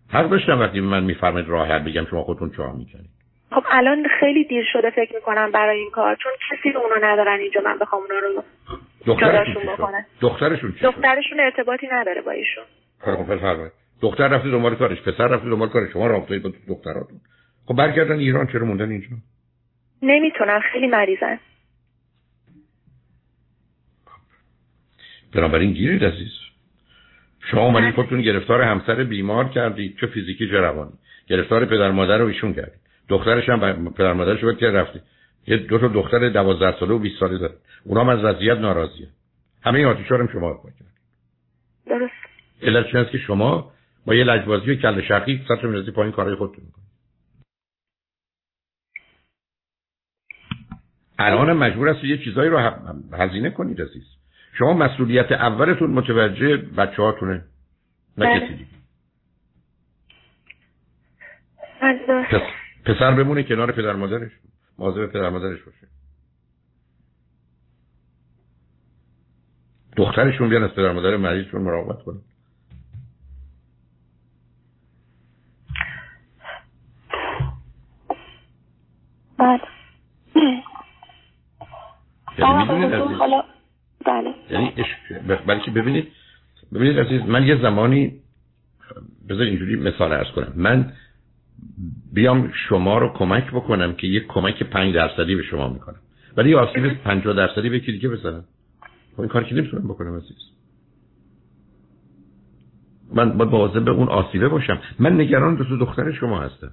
حق 0.10 0.30
داشتم 0.30 0.60
وقتی 0.60 0.80
من 0.80 1.04
میفرمایید 1.04 1.50
راه 1.50 1.68
حل 1.68 1.80
بگم 1.80 2.06
شما 2.10 2.24
خودتون 2.24 2.50
چهار 2.50 2.72
می‌کنید 2.72 3.10
خب 3.52 3.64
الان 3.72 4.06
خیلی 4.20 4.44
دیر 4.44 4.66
شده 4.74 4.90
فکر 4.90 5.16
می‌کنم 5.16 5.52
برای 5.52 5.80
این 5.80 5.90
کار 5.90 6.16
چون 6.16 6.32
کسی 6.52 6.72
رو 6.72 6.82
اونا 6.82 7.14
ندارن 7.14 7.40
اینجا 7.40 7.62
من 7.66 7.78
بخوام 7.80 8.02
اونا 8.02 8.20
رو 8.20 8.44
دخترشون 9.06 9.64
بکنن 9.64 10.06
دخترشون 10.22 10.72
چی 10.72 10.80
دخترشون 10.80 11.40
ارتباطی 11.40 11.88
نداره 11.92 12.22
با 12.22 12.32
ایشون. 12.32 12.64
خب 13.00 13.34
بفرمایید 13.34 13.72
دختر 14.02 14.28
رفته 14.28 14.52
دنبال 14.52 14.76
کارش 14.76 15.02
پسر 15.02 15.28
رفته 15.28 15.50
دنبال 15.50 15.70
کارش. 15.70 15.94
شما 15.94 16.08
رابطه 16.08 16.40
با 16.40 16.52
دختراتون 16.68 17.20
خب 17.66 17.76
برگردن 17.76 18.20
ایران 18.20 18.48
چرا 18.48 18.66
موندن 18.66 18.90
اینجا؟ 18.90 19.08
نمی‌تونن 20.02 20.60
خیلی 20.60 20.88
مریضن. 20.88 21.40
بنابراین 25.34 25.72
گیرید 25.72 26.04
عزیز. 26.04 26.32
شما 27.52 27.66
اومدید 27.66 27.96
خودتون 27.96 28.22
گرفتار 28.22 28.62
همسر 28.62 29.04
بیمار 29.04 29.50
کردید 29.50 29.98
چه 30.02 30.08
فیزیکی 30.08 30.48
چه 30.48 30.58
روانی. 30.58 30.94
گرفتار 31.28 31.66
پدر 31.66 31.92
مادر 31.92 32.18
رو 32.18 32.26
ایشون 32.26 32.54
کردید. 32.54 32.80
دخترش 33.10 33.50
هم 33.50 33.94
پدر 33.94 34.14
مادرش 34.14 34.44
رو 34.44 34.54
که 34.54 34.72
رفتی 34.72 35.02
یه 35.48 35.58
دو 35.58 35.80
تا 35.80 35.88
دختر 35.88 36.30
12 36.30 36.80
ساله 36.80 36.94
و 36.94 37.00
20 37.00 37.20
ساله 37.20 37.38
داره. 37.38 37.54
اونا 37.84 38.12
از 38.12 38.24
وضعیت 38.24 38.58
ناراضیه. 38.58 39.08
همه 39.64 39.80
این 39.80 39.88
آتیشا 39.88 40.16
رو 40.16 40.28
شما 40.28 40.64
کردید 40.64 40.86
درست. 41.86 42.14
علت 42.62 43.12
که 43.12 43.18
شما 43.18 43.72
با 44.06 44.16
یه 44.16 44.24
لجبازی 44.24 44.72
و 44.72 44.76
کل 44.76 45.02
شقی 45.02 45.46
سطر 45.48 45.68
میرزی 45.68 45.92
پایین 45.92 46.12
کارهای 46.12 46.36
خودتون 46.36 46.66
می‌کنید. 46.66 46.84
الان 51.20 51.54
مجبور 51.54 51.90
است 51.90 52.04
یه 52.04 52.18
چیزایی 52.18 52.50
رو 52.50 52.72
هزینه 53.14 53.50
کنید 53.50 53.82
عزیز. 53.82 54.04
شما 54.58 54.74
مسئولیت 54.74 55.32
اولتون 55.32 55.90
متوجه 55.90 56.58
بچه 56.58 57.02
هاتونه 57.02 57.46
نه 58.18 58.26
بله. 58.26 58.40
کسی 58.40 58.54
دیگه 58.54 58.74
پسر 62.86 63.12
بمونه 63.12 63.44
کنار 63.44 63.72
پدر 63.72 63.94
مادرش. 63.94 64.32
مواظب 64.84 65.06
پدر 65.06 65.30
مادرش 65.30 65.64
باشه. 65.64 65.88
دخترشون 69.98 70.50
بیان 70.50 70.64
از 70.64 70.72
پدر 70.72 70.92
مادر 70.92 71.18
مریضشون 71.18 71.62
مراقبت 71.62 72.04
کنه 72.04 72.20
بله. 79.38 79.60
یعنی 82.38 82.66
بله. 84.06 84.36
یعنی 84.50 84.74
بلکه 85.48 85.72
ببینید 85.72 86.12
ببینید 86.74 87.00
عزیز 87.00 87.22
من 87.22 87.44
یه 87.44 87.62
زمانی 87.62 88.22
بذار 89.30 89.42
اینجوری 89.42 89.76
مثال 89.76 90.14
ارز 90.14 90.32
کنم. 90.32 90.54
من 90.56 90.94
بیام 92.14 92.52
شما 92.70 92.98
رو 92.98 93.14
کمک 93.14 93.48
بکنم 93.48 93.94
که 93.94 94.08
یه 94.08 94.20
کمک 94.20 94.64
پنج 94.64 94.96
درصدی 94.96 95.36
به 95.36 95.44
شما 95.44 95.70
می‌کنم. 95.70 96.00
ولی 96.38 96.50
یه 96.50 96.58
آسیب 96.58 96.94
پنجاه 96.94 97.36
درصدی 97.36 97.70
به 97.70 97.78
یکی 97.78 97.92
دیگه 97.92 98.10
بزنم. 98.10 98.44
خب 99.14 99.20
این 99.20 99.30
کاری 99.30 99.46
که 99.46 99.56
نمی‌تونم 99.56 99.88
بکنم 99.88 100.16
عزیز. 100.16 100.38
من 103.14 103.38
باید 103.38 103.86
به 103.86 103.92
اون 103.92 104.08
آسیبه 104.08 104.48
باشم. 104.48 104.80
من 105.00 105.22
نگران 105.22 105.56
دو 105.56 105.78
دختر 105.78 106.12
شما 106.12 106.40
هستم. 106.40 106.72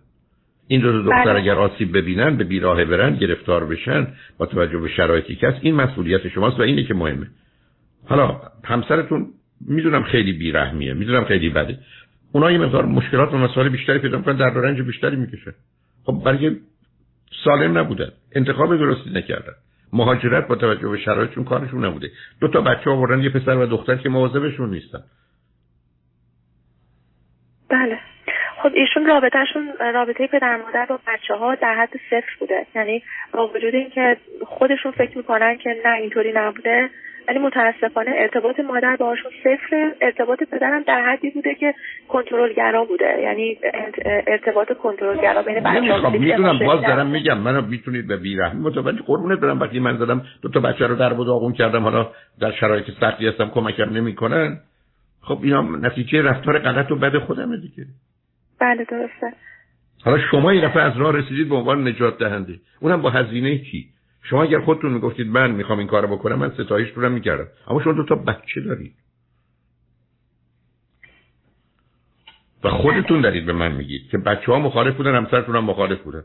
این 0.67 0.81
دو 0.81 1.03
دختر 1.03 1.25
بله. 1.25 1.41
اگر 1.41 1.55
آسیب 1.55 1.97
ببینن 1.97 2.37
به 2.37 2.45
بیراه 2.45 2.85
برن 2.85 3.17
گرفتار 3.17 3.67
بشن 3.67 4.07
با 4.39 4.47
توجه 4.47 4.79
به 4.79 4.89
شرایطی 4.89 5.37
که 5.37 5.49
هست 5.49 5.59
این 5.63 5.75
مسئولیت 5.75 6.29
شماست 6.29 6.59
و 6.59 6.63
اینه 6.63 6.85
که 6.85 6.95
مهمه. 6.95 7.27
حالا 8.05 8.41
همسرتون 8.65 9.27
می‌دونم 9.61 10.03
خیلی 10.03 10.33
بیرحمیه 10.33 10.95
می‌دونم 10.95 11.25
خیلی 11.25 11.51
بده. 11.51 11.79
اونا 12.33 12.51
یه 12.51 12.59
مقدار 12.59 12.85
مشکلات 12.85 13.33
و 13.33 13.39
مسائل 13.39 13.69
بیشتری 13.69 13.99
پیدا 13.99 14.19
می‌کنن 14.19 14.37
در 14.37 14.51
رنج 14.51 14.81
بیشتری 14.81 15.17
می‌کشن 15.17 15.55
خب 16.05 16.23
برای 16.25 16.57
سالم 17.45 17.79
نبودن 17.79 18.11
انتخاب 18.35 18.77
درستی 18.77 19.11
نکردن. 19.11 19.53
مهاجرت 19.93 20.47
با 20.47 20.55
توجه 20.55 20.89
به 20.89 20.99
شرایطشون 20.99 21.45
کارشون 21.45 21.85
نبوده. 21.85 22.11
دو 22.41 22.49
تا 22.49 22.61
بچه 22.61 22.91
آوردن 22.91 23.23
یه 23.23 23.31
پسر 23.31 23.57
و 23.57 23.67
دختر 23.67 23.97
که 23.97 24.09
مواظبشون 24.09 24.71
نیستن. 24.71 25.03
بله. 27.69 27.99
خب 28.63 28.71
ایشون 28.75 29.07
رابطهشون 29.07 29.69
رابطه 29.95 30.27
پدر 30.27 30.57
مادر 30.57 30.87
با 30.87 31.01
بچه 31.07 31.35
ها 31.35 31.55
در 31.55 31.75
حد 31.75 31.91
صفر 32.11 32.33
بوده. 32.41 32.67
یعنی 32.75 33.03
با 33.33 33.49
وجود 33.49 33.75
اینکه 33.75 34.17
خودشون 34.47 34.93
فکر 34.93 35.17
می‌کنن 35.17 35.59
که 35.59 35.71
نه 35.85 35.97
اینطوری 35.97 36.33
نبوده 36.33 36.91
ولی 37.31 37.39
متاسفانه 37.39 38.11
ارتباط 38.15 38.61
مادر 38.61 38.97
باهاشون 38.97 39.31
صفر. 39.45 39.93
ارتباط 40.01 40.43
پدرم 40.53 40.83
در 40.83 41.13
حدی 41.13 41.31
بوده 41.31 41.55
که 41.55 41.75
کنترلگرا 42.09 42.85
بوده. 42.85 43.21
یعنی 43.23 43.59
ارتباط 44.27 44.73
کنترلگرا 44.73 45.43
بین 45.43 45.61
بچه‌ها 45.61 46.11
می‌دونم 46.11 46.59
باز 46.59 46.81
دارم 46.81 47.07
میگم. 47.07 47.39
منو 47.39 47.67
می‌تونید 47.67 48.07
به 48.07 48.17
بیرحمی 48.17 48.61
متوجه 48.61 49.03
قربونت 49.03 49.39
برم 49.41 49.61
وقتی 49.61 49.81
من 49.81 49.97
زدم 49.97 50.23
دو 50.43 50.49
تا 50.49 50.61
بچه 50.61 50.87
رو 50.87 50.95
در 50.95 51.13
بود 51.13 51.55
کردم. 51.55 51.83
حالا 51.83 52.11
در 52.41 52.53
شرایط 52.53 52.85
سختی 53.01 53.29
هستم 53.29 53.49
کمکم 53.49 53.91
نمی‌کنن. 53.91 54.61
خب 55.23 55.39
اینا 55.43 55.63
نتیجه 55.63 56.23
رفتار 56.23 56.59
غلط 56.59 56.91
و 56.91 56.97
بد 56.97 57.19
خودمه 57.19 57.57
دیگه. 57.57 57.87
بله 58.61 58.85
درسته. 58.85 59.37
حالا 60.05 60.19
شما 60.31 60.51
این 60.51 60.69
دفعه 60.69 60.83
از 60.83 60.97
راه 60.97 61.17
رسیدید 61.17 61.49
به 61.49 61.55
عنوان 61.55 61.89
نجات 61.89 62.19
دهنده. 62.19 62.55
اونم 62.81 63.03
با 63.03 63.11
هزینه 63.11 63.59
چی 63.59 63.87
شما 64.23 64.43
اگر 64.43 64.61
خودتون 64.61 64.93
می‌گفتید 64.93 65.27
من 65.27 65.51
می‌خوام 65.51 65.79
این 65.79 65.89
کارو 65.89 66.17
بکنم 66.17 66.39
من 66.39 66.51
ستایش 66.51 66.89
رو 66.95 67.09
می‌کردم. 67.09 67.47
اما 67.69 67.83
شما 67.83 67.93
دو 67.93 68.05
تا 68.05 68.15
بچه 68.15 68.61
دارید. 68.61 68.95
و 72.65 72.69
خودتون 72.71 73.21
دارید 73.21 73.47
به 73.47 73.53
من 73.53 73.73
میگید 73.73 74.09
که 74.11 74.19
بچه 74.19 74.53
ها 74.53 74.59
مخالف 74.59 74.97
بودن 74.97 75.15
همسرتون 75.15 75.57
هم 75.57 75.65
مخالف 75.65 76.01
بودن. 76.01 76.25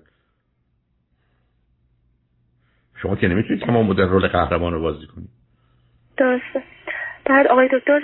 شما 3.01 3.15
که 3.15 3.27
نمی‌تونید 3.27 3.65
تمام 3.65 3.87
بودن 3.87 4.09
رول 4.09 4.27
قهرمان 4.27 4.73
رو 4.73 4.81
بازی 4.81 5.07
کنید. 5.07 5.29
درسته. 6.17 6.63
بعد 7.25 7.47
آقای 7.47 7.69
دکتر 7.73 7.99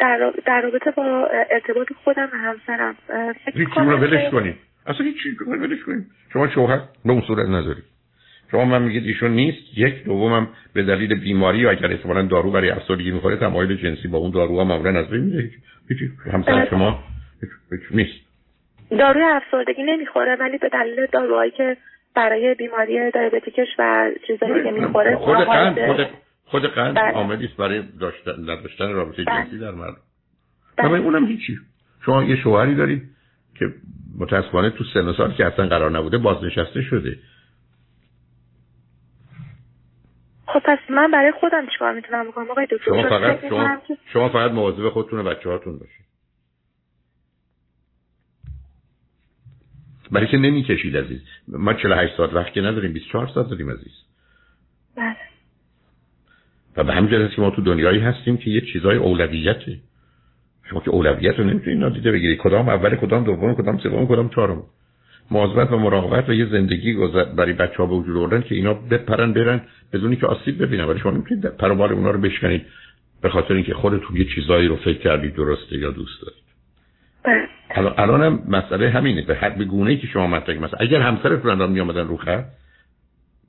در, 0.00 0.32
در 0.46 0.60
رابطه 0.60 0.90
با 0.90 1.28
ارتباط 1.50 1.92
خودم 2.04 2.28
و 2.32 2.36
همسرم 2.36 2.96
فکر 3.44 3.64
کنم 3.64 3.88
رو 3.88 3.96
ولش 3.96 4.30
کنید. 4.30 4.56
اصلا 4.86 5.06
هیچ 5.06 5.16
ولش 5.46 5.82
کنید. 5.82 6.06
شما 6.32 6.48
شوهر 6.48 6.80
به 7.04 7.12
اون 7.12 7.22
صورت 7.26 7.48
ندارید 7.48 7.84
شما 8.50 8.64
من 8.64 8.82
میگید 8.82 9.04
ایشون 9.04 9.30
نیست؟ 9.30 9.78
یک 9.78 10.04
دومم 10.04 10.48
به 10.72 10.82
دلیل 10.82 11.14
بیماری 11.14 11.66
و 11.66 11.68
اگر 11.68 11.90
احتمالاً 11.90 12.22
دارو 12.22 12.50
برای 12.50 12.70
افسردگی 12.70 13.10
می‌خوره 13.10 13.36
تمایل 13.36 13.76
جنسی 13.76 14.08
با 14.08 14.18
اون 14.18 14.30
دارو 14.30 14.60
هم 14.60 14.66
معمولا 14.66 15.00
از 15.00 15.10
بین 15.10 15.20
میره. 15.20 15.50
هیچ 15.88 15.98
همسر 16.32 16.66
شما 16.70 17.04
نیست. 17.90 18.28
داروی 18.90 19.22
افسردگی 19.22 19.82
نمی‌خوره 19.82 20.36
ولی 20.40 20.58
به 20.58 20.68
دلیل 20.68 21.06
داروهایی 21.12 21.50
که 21.50 21.76
برای 22.14 22.54
بیماری 22.54 23.10
دیابتیکش 23.10 23.68
و 23.78 24.10
چیزایی 24.26 24.64
که 24.64 24.70
می‌خوره 24.70 25.16
خود 25.16 25.36
قند 25.36 25.86
خود 25.86 26.06
خود 26.44 26.66
قند 26.66 26.94
بله. 26.94 27.12
عاملی 27.12 27.44
است 27.44 27.56
برای 27.56 27.82
داشتن 28.00 28.30
نداشتن 28.42 28.92
رابطه 28.92 29.24
بله. 29.24 29.44
جنسی 29.44 29.58
در 29.58 29.70
مرد 29.70 29.96
بله. 30.76 30.98
اونم 30.98 31.26
هیچی. 31.26 31.58
شما 32.04 32.24
یه 32.24 32.36
شوهری 32.36 32.74
دارید 32.74 33.02
که 33.58 33.66
متاسفانه 34.18 34.70
تو 34.70 34.84
سن 34.84 35.12
سال 35.12 35.32
که 35.32 35.46
اصلا 35.46 35.66
قرار 35.66 35.90
نبوده 35.90 36.18
بازنشسته 36.18 36.82
شده. 36.82 37.16
خب 40.52 40.62
پس 40.64 40.78
من 40.90 41.10
برای 41.10 41.32
خودم 41.32 41.66
چیکار 41.66 41.94
می‌تونم 41.94 42.28
بکنم؟ 42.28 42.50
آقای 42.50 42.66
دکتر 42.70 42.84
شما 42.84 43.02
فقط 43.02 43.48
شما, 43.48 43.78
شما 44.12 44.28
فقط 44.28 44.50
مواظب 44.50 44.88
خودتون 44.88 45.18
و 45.18 45.22
بچه‌هاتون 45.22 45.78
باشید 45.78 46.08
برای 50.12 50.26
که 50.26 50.36
نمی‌کشید 50.36 50.96
عزیز؟ 50.96 51.20
ما 51.48 51.74
48 51.74 52.16
ساعت 52.16 52.32
وقت 52.32 52.52
که 52.52 52.60
نداریم 52.60 52.92
24 52.92 53.28
ساعت 53.34 53.48
داریم 53.48 53.70
عزیز. 53.70 53.92
بله. 54.96 55.16
و 56.76 56.84
به 56.84 56.94
همین 56.94 57.10
جهت 57.10 57.34
که 57.34 57.42
ما 57.42 57.50
تو 57.50 57.62
دنیایی 57.62 58.00
هستیم 58.00 58.36
که 58.36 58.50
یه 58.50 58.60
چیزای 58.60 58.96
اولویته 58.96 59.78
شما 60.70 60.80
که 60.80 60.90
اولویت 60.90 61.38
رو 61.38 61.44
نمی‌تونید 61.44 61.78
نادیده 61.78 62.12
بگیرید. 62.12 62.38
کدام 62.38 62.68
اول 62.68 62.96
کدام 62.96 63.24
دوم 63.24 63.54
کدام 63.54 63.78
سوم 63.78 64.08
کدام 64.08 64.28
چهارم. 64.28 64.62
مواظبت 65.30 65.72
و 65.72 65.78
مراقبت 65.78 66.28
و 66.28 66.32
یه 66.32 66.46
زندگی 66.46 66.94
گذر 66.94 67.24
برای 67.24 67.52
بچه 67.52 67.76
ها 67.76 67.86
به 67.86 67.94
وجود 67.94 68.16
آوردن 68.16 68.42
که 68.42 68.54
اینا 68.54 68.74
بپرن 68.74 69.32
برن 69.32 69.60
بدونی 69.92 70.16
که 70.16 70.26
آسیب 70.26 70.62
ببینن. 70.62 70.84
ولی 70.84 70.98
شما 70.98 71.12
نمی‌تونید 71.12 71.46
پر 71.46 71.72
و 71.72 71.82
اونا 71.82 72.10
رو 72.10 72.20
بشکنید 72.20 72.66
به 73.22 73.28
خاطر 73.28 73.54
اینکه 73.54 73.74
خودتون 73.74 74.16
یه 74.16 74.24
چیزایی 74.24 74.68
رو 74.68 74.76
فکر 74.76 74.98
کردید 74.98 75.34
درسته 75.34 75.76
یا 75.76 75.90
دوست 75.90 76.22
دارید. 76.22 76.42
بله. 77.24 77.48
الان 77.70 77.94
الانم 77.98 78.42
مسئله 78.48 78.90
همینه. 78.90 79.22
به 79.22 79.34
حد 79.34 79.62
گونه 79.62 79.90
ای 79.90 79.96
که 79.96 80.06
شما 80.06 80.26
مطرح 80.26 80.56
مثلا 80.56 80.78
اگر 80.80 81.00
همسرتون 81.00 81.50
الان 81.50 81.72
می 81.72 81.80
آمدن 81.80 82.08
رو 82.08 82.16
خط 82.16 82.44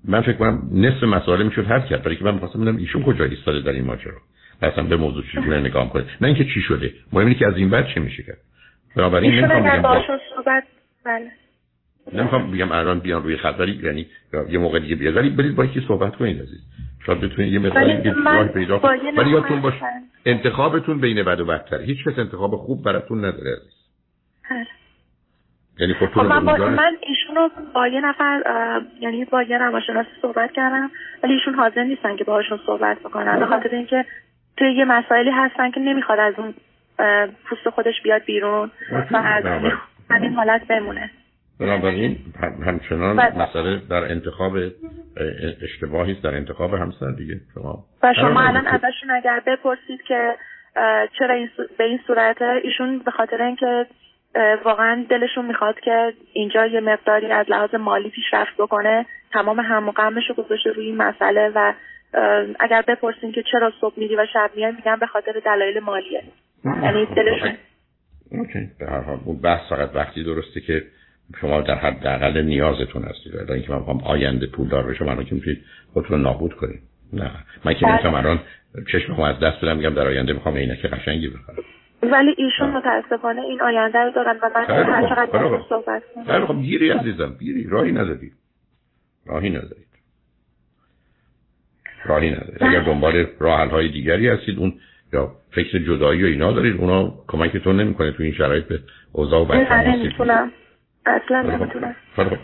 من 0.06 0.22
فکر 0.22 0.34
کنم 0.34 0.70
نصف 0.74 1.04
مسائل 1.04 1.44
می‌شد 1.44 1.66
حل 1.66 1.80
کرد. 1.80 2.04
برای 2.04 2.16
که 2.16 2.24
من 2.24 2.34
می‌خواستم 2.34 2.62
ببینم 2.62 2.78
ایشون 2.78 3.04
کجا 3.04 3.26
ایستاده 3.26 3.62
در 3.62 3.72
این 3.72 3.86
ماجرا. 3.86 4.18
اصلا 4.62 4.84
به 4.84 4.98
موضوع 4.98 5.24
چجوری 5.32 5.62
نگاه 5.62 5.94
کنه 5.94 6.06
نه 6.22 6.28
اینکه 6.28 6.44
چی 6.44 6.62
شده. 6.62 6.94
مهم 7.14 7.26
اینه 7.26 7.40
که 7.40 7.48
از 7.48 7.58
این 7.58 7.70
بعد 7.70 7.88
چه 7.96 8.02
میشه 8.02 8.24
کرد. 8.24 8.38
بنابراین 8.96 9.32
نمی‌خوام 9.32 9.64
بگم 9.64 9.82
باشون 9.82 10.20
صحبت 10.36 10.64
بله. 11.06 11.32
نمی‌خوام 12.14 12.52
بگم 12.52 12.72
الان 12.72 13.00
بیان 13.00 13.24
روی 13.24 13.38
خط 13.38 13.56
ولی 13.60 13.80
یعنی 13.84 14.08
یه 14.50 14.60
موقع 14.60 14.80
دیگه 14.80 14.96
بیاد. 14.96 15.18
ولی 15.18 15.30
برید 15.30 15.56
با 15.56 15.66
یکی 15.66 15.86
صحبت 15.88 16.16
کنید 16.16 16.42
عزیز. 16.42 16.62
شاید 17.06 17.20
بتونید 17.20 17.54
یه 17.54 17.60
مثالی 17.60 18.04
که 18.04 18.12
راه 18.26 18.48
پیدا 18.48 18.80
کنید. 18.80 19.18
ولی 19.18 19.30
یادتون 19.30 19.62
باش 19.62 19.74
انتخابتون 20.26 21.02
بین 21.02 21.24
بد 21.24 21.40
و 21.40 21.46
بدتر 21.46 21.82
هیچ 21.82 22.04
کس 22.04 22.20
انتخاب 22.20 22.56
خوب 22.56 22.84
براتون 22.84 23.26
نداره 23.26 23.52
عزیز. 23.52 23.80
یعنی 25.80 25.94
خب, 25.94 26.06
خب 26.06 26.22
من, 26.22 26.46
با... 26.46 26.58
من 26.58 26.98
ایشون 27.02 27.36
رو 27.36 27.50
با 27.74 27.88
یه 27.88 28.02
نفر 28.02 28.42
یعنی 29.00 29.26
با 29.26 29.44
یه 29.44 29.58
روانشناس 29.58 30.06
صحبت 30.22 30.52
کردم 30.52 30.92
ولی 31.24 31.34
ایشون 31.34 31.54
حاضر 31.54 31.84
نیستن 31.84 32.16
که 32.16 32.24
باهاشون 32.24 32.60
صحبت 32.66 33.00
بکنن 33.00 33.40
به 33.40 33.46
خاطر 33.46 33.70
اینکه 33.70 34.06
توی 34.58 34.74
یه 34.74 34.86
مسائلی 34.86 35.30
هستن 35.30 35.72
که 35.72 35.80
نمی‌خواد 35.80 36.20
از 36.20 36.34
اون 36.38 36.54
پوست 37.46 37.70
خودش 37.70 38.02
بیاد 38.04 38.24
بیرون 38.26 38.72
و 39.12 39.18
از 40.10 40.22
این 40.22 40.34
حالت 40.34 40.68
بمونه. 40.68 41.10
بنابراین 41.60 42.18
همچنان 42.66 43.16
بله. 43.16 43.38
مسئله 43.38 43.82
در 43.90 44.12
انتخاب 44.12 44.54
اشتباهی 45.62 46.12
است 46.12 46.24
در 46.24 46.36
انتخاب 46.36 46.74
همسر 46.74 47.12
دیگه. 47.12 47.42
شما 47.54 47.86
و 48.04 48.14
شما 48.14 48.42
الان 48.42 48.68
ازشون 48.68 49.12
اگر 49.12 49.42
بپرسید 49.48 50.02
که 50.08 50.36
چرا 51.20 51.36
این 51.36 51.50
به 51.78 51.84
این 51.84 52.00
صورته 52.08 52.62
ایشون 52.64 53.00
به 53.00 53.12
خاطر 53.12 53.42
اینکه 53.42 53.86
واقعا 54.66 55.06
دلشون 55.10 55.46
می‌خواد 55.46 55.80
که 55.80 56.14
اینجا 56.34 56.66
یه 56.66 56.80
مقداری 56.80 57.32
از 57.32 57.46
لحاظ 57.50 57.76
مالی 57.76 58.10
پیشرفت 58.10 58.58
بکنه 58.58 59.06
تمام 59.34 59.60
هم 59.60 59.90
و 59.90 59.92
غمش 59.92 60.32
گذاشته 60.38 60.72
روی 60.72 60.86
این 60.86 60.98
مسئله 60.98 61.52
و 61.56 61.74
اگر 62.60 62.82
بپرسین 62.88 63.32
که 63.32 63.44
چرا 63.52 63.72
صبح 63.82 63.94
میری 63.98 64.16
و 64.16 64.26
شب 64.34 64.52
میای 64.56 64.72
میگن 64.72 64.96
به 64.96 65.06
خاطر 65.06 65.42
دلایل 65.46 65.80
مالیه. 65.80 66.24
یعنی 66.66 67.06
دلشون 67.06 67.54
اوکی 68.32 68.60
به 68.80 68.86
هر 68.86 69.02
حال 69.02 69.20
اون 69.26 69.42
بحث 69.42 69.70
فقط 69.70 69.96
وقتی 69.96 70.24
درسته 70.24 70.62
که 70.62 70.84
شما 71.42 71.62
در 71.62 71.76
حد 71.76 72.08
اقل 72.08 72.42
نیازتون 72.42 73.04
هستید 73.04 73.36
الان 73.36 73.52
اینکه 73.52 73.72
من 73.72 73.78
می‌خوام 73.78 74.04
آینده 74.04 74.48
پولدار 74.48 74.84
بشم 74.84 75.08
الان 75.08 75.26
که 75.26 75.36
می‌تونید 75.36 75.64
خودتون 75.94 76.22
نابود 76.22 76.54
کنید. 76.54 76.82
نه. 77.14 77.32
من 77.66 77.74
که 77.74 77.88
نمی‌تونم 77.88 78.14
بله. 78.14 78.26
الان 78.26 78.40
چشم 78.92 79.22
از 79.22 79.40
دست 79.40 79.58
بدم 79.66 79.78
میگم 79.78 79.94
در 79.94 80.08
آینده 80.08 80.34
می‌خوام 80.34 80.56
عینک 80.56 80.86
قشنگی 80.86 81.28
بخرم. 81.28 81.64
ولی 82.04 82.36
ایشون 82.38 82.70
متاسفانه 82.70 83.42
این 83.42 83.62
آینده 83.62 84.00
رو 84.00 84.12
دارن 84.12 84.38
و 84.44 84.50
من 84.56 84.66
هر 84.66 85.10
چقدر 85.10 85.60
صحبت 85.70 86.04
کنم. 86.16 86.46
خب 86.46 86.62
گیری 86.62 86.90
عزیزم. 86.90 87.36
گیری. 87.40 87.64
راهی 87.70 87.92
نداری 87.92 88.32
راهی 89.26 89.50
ندارید. 89.50 89.88
راهی 92.06 92.30
ندارید. 92.30 92.64
اگر 92.64 92.80
دنبال 92.80 93.26
راه 93.40 93.70
های 93.70 93.90
دیگری 93.90 94.28
هستید 94.28 94.60
اون 94.60 94.74
یا 95.14 95.32
فکر 95.52 95.80
جدایی 95.80 96.24
و 96.24 96.26
اینا 96.26 96.52
دارید 96.52 96.78
اونا 96.78 97.14
کمکتون 97.28 97.80
نمی‌کنه 97.80 98.12
تو 98.12 98.24
این 98.24 98.34
شرایط 98.34 98.66
به 98.66 98.80
اوضاع 99.12 99.42
و 99.42 99.46
بچه‌ها 99.46 100.50
اصلا 101.06 101.42
نمی‌تونم. 101.42 101.96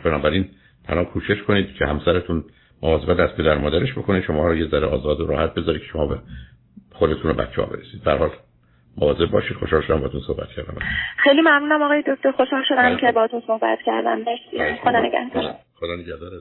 بنابراین 0.03 0.49
تنها 0.87 1.03
کوشش 1.03 1.43
کنید 1.43 1.73
که 1.73 1.85
همسرتون 1.85 2.43
مواظبت 2.81 3.17
دست 3.17 3.37
در 3.37 3.57
مادرش 3.57 3.93
بکنه. 3.93 4.21
شما 4.21 4.47
رو 4.47 4.55
یه 4.55 4.67
ذره 4.67 4.87
آزاد 4.87 5.21
و 5.21 5.27
راحت 5.27 5.53
بذارید 5.53 5.81
که 5.81 5.87
شما 5.87 6.07
به 6.07 6.19
خودتون 6.93 7.31
و 7.31 7.33
بچه 7.33 7.61
ها 7.61 7.67
برسید 7.67 8.03
در 8.03 8.17
حال 8.17 8.29
مواظب 8.97 9.25
باشید. 9.25 9.57
خوشحال 9.57 9.81
شدم 9.81 9.97
باهاتون 9.97 10.21
صحبت 10.27 10.49
کردم. 10.49 10.77
خیلی 11.17 11.41
ممنونم 11.41 11.81
آقای 11.81 12.03
دکتر. 12.07 12.31
خوشحال 12.31 12.63
شدم 12.69 12.97
که 12.97 13.11
باهاتون 13.11 13.41
صحبت 13.47 13.79
کردم. 13.85 14.17
مرسی. 14.17 14.81
خدا 14.83 14.99
نگهدار. 14.99 15.55
خدا 15.75 15.95
نگهدار. 15.95 16.31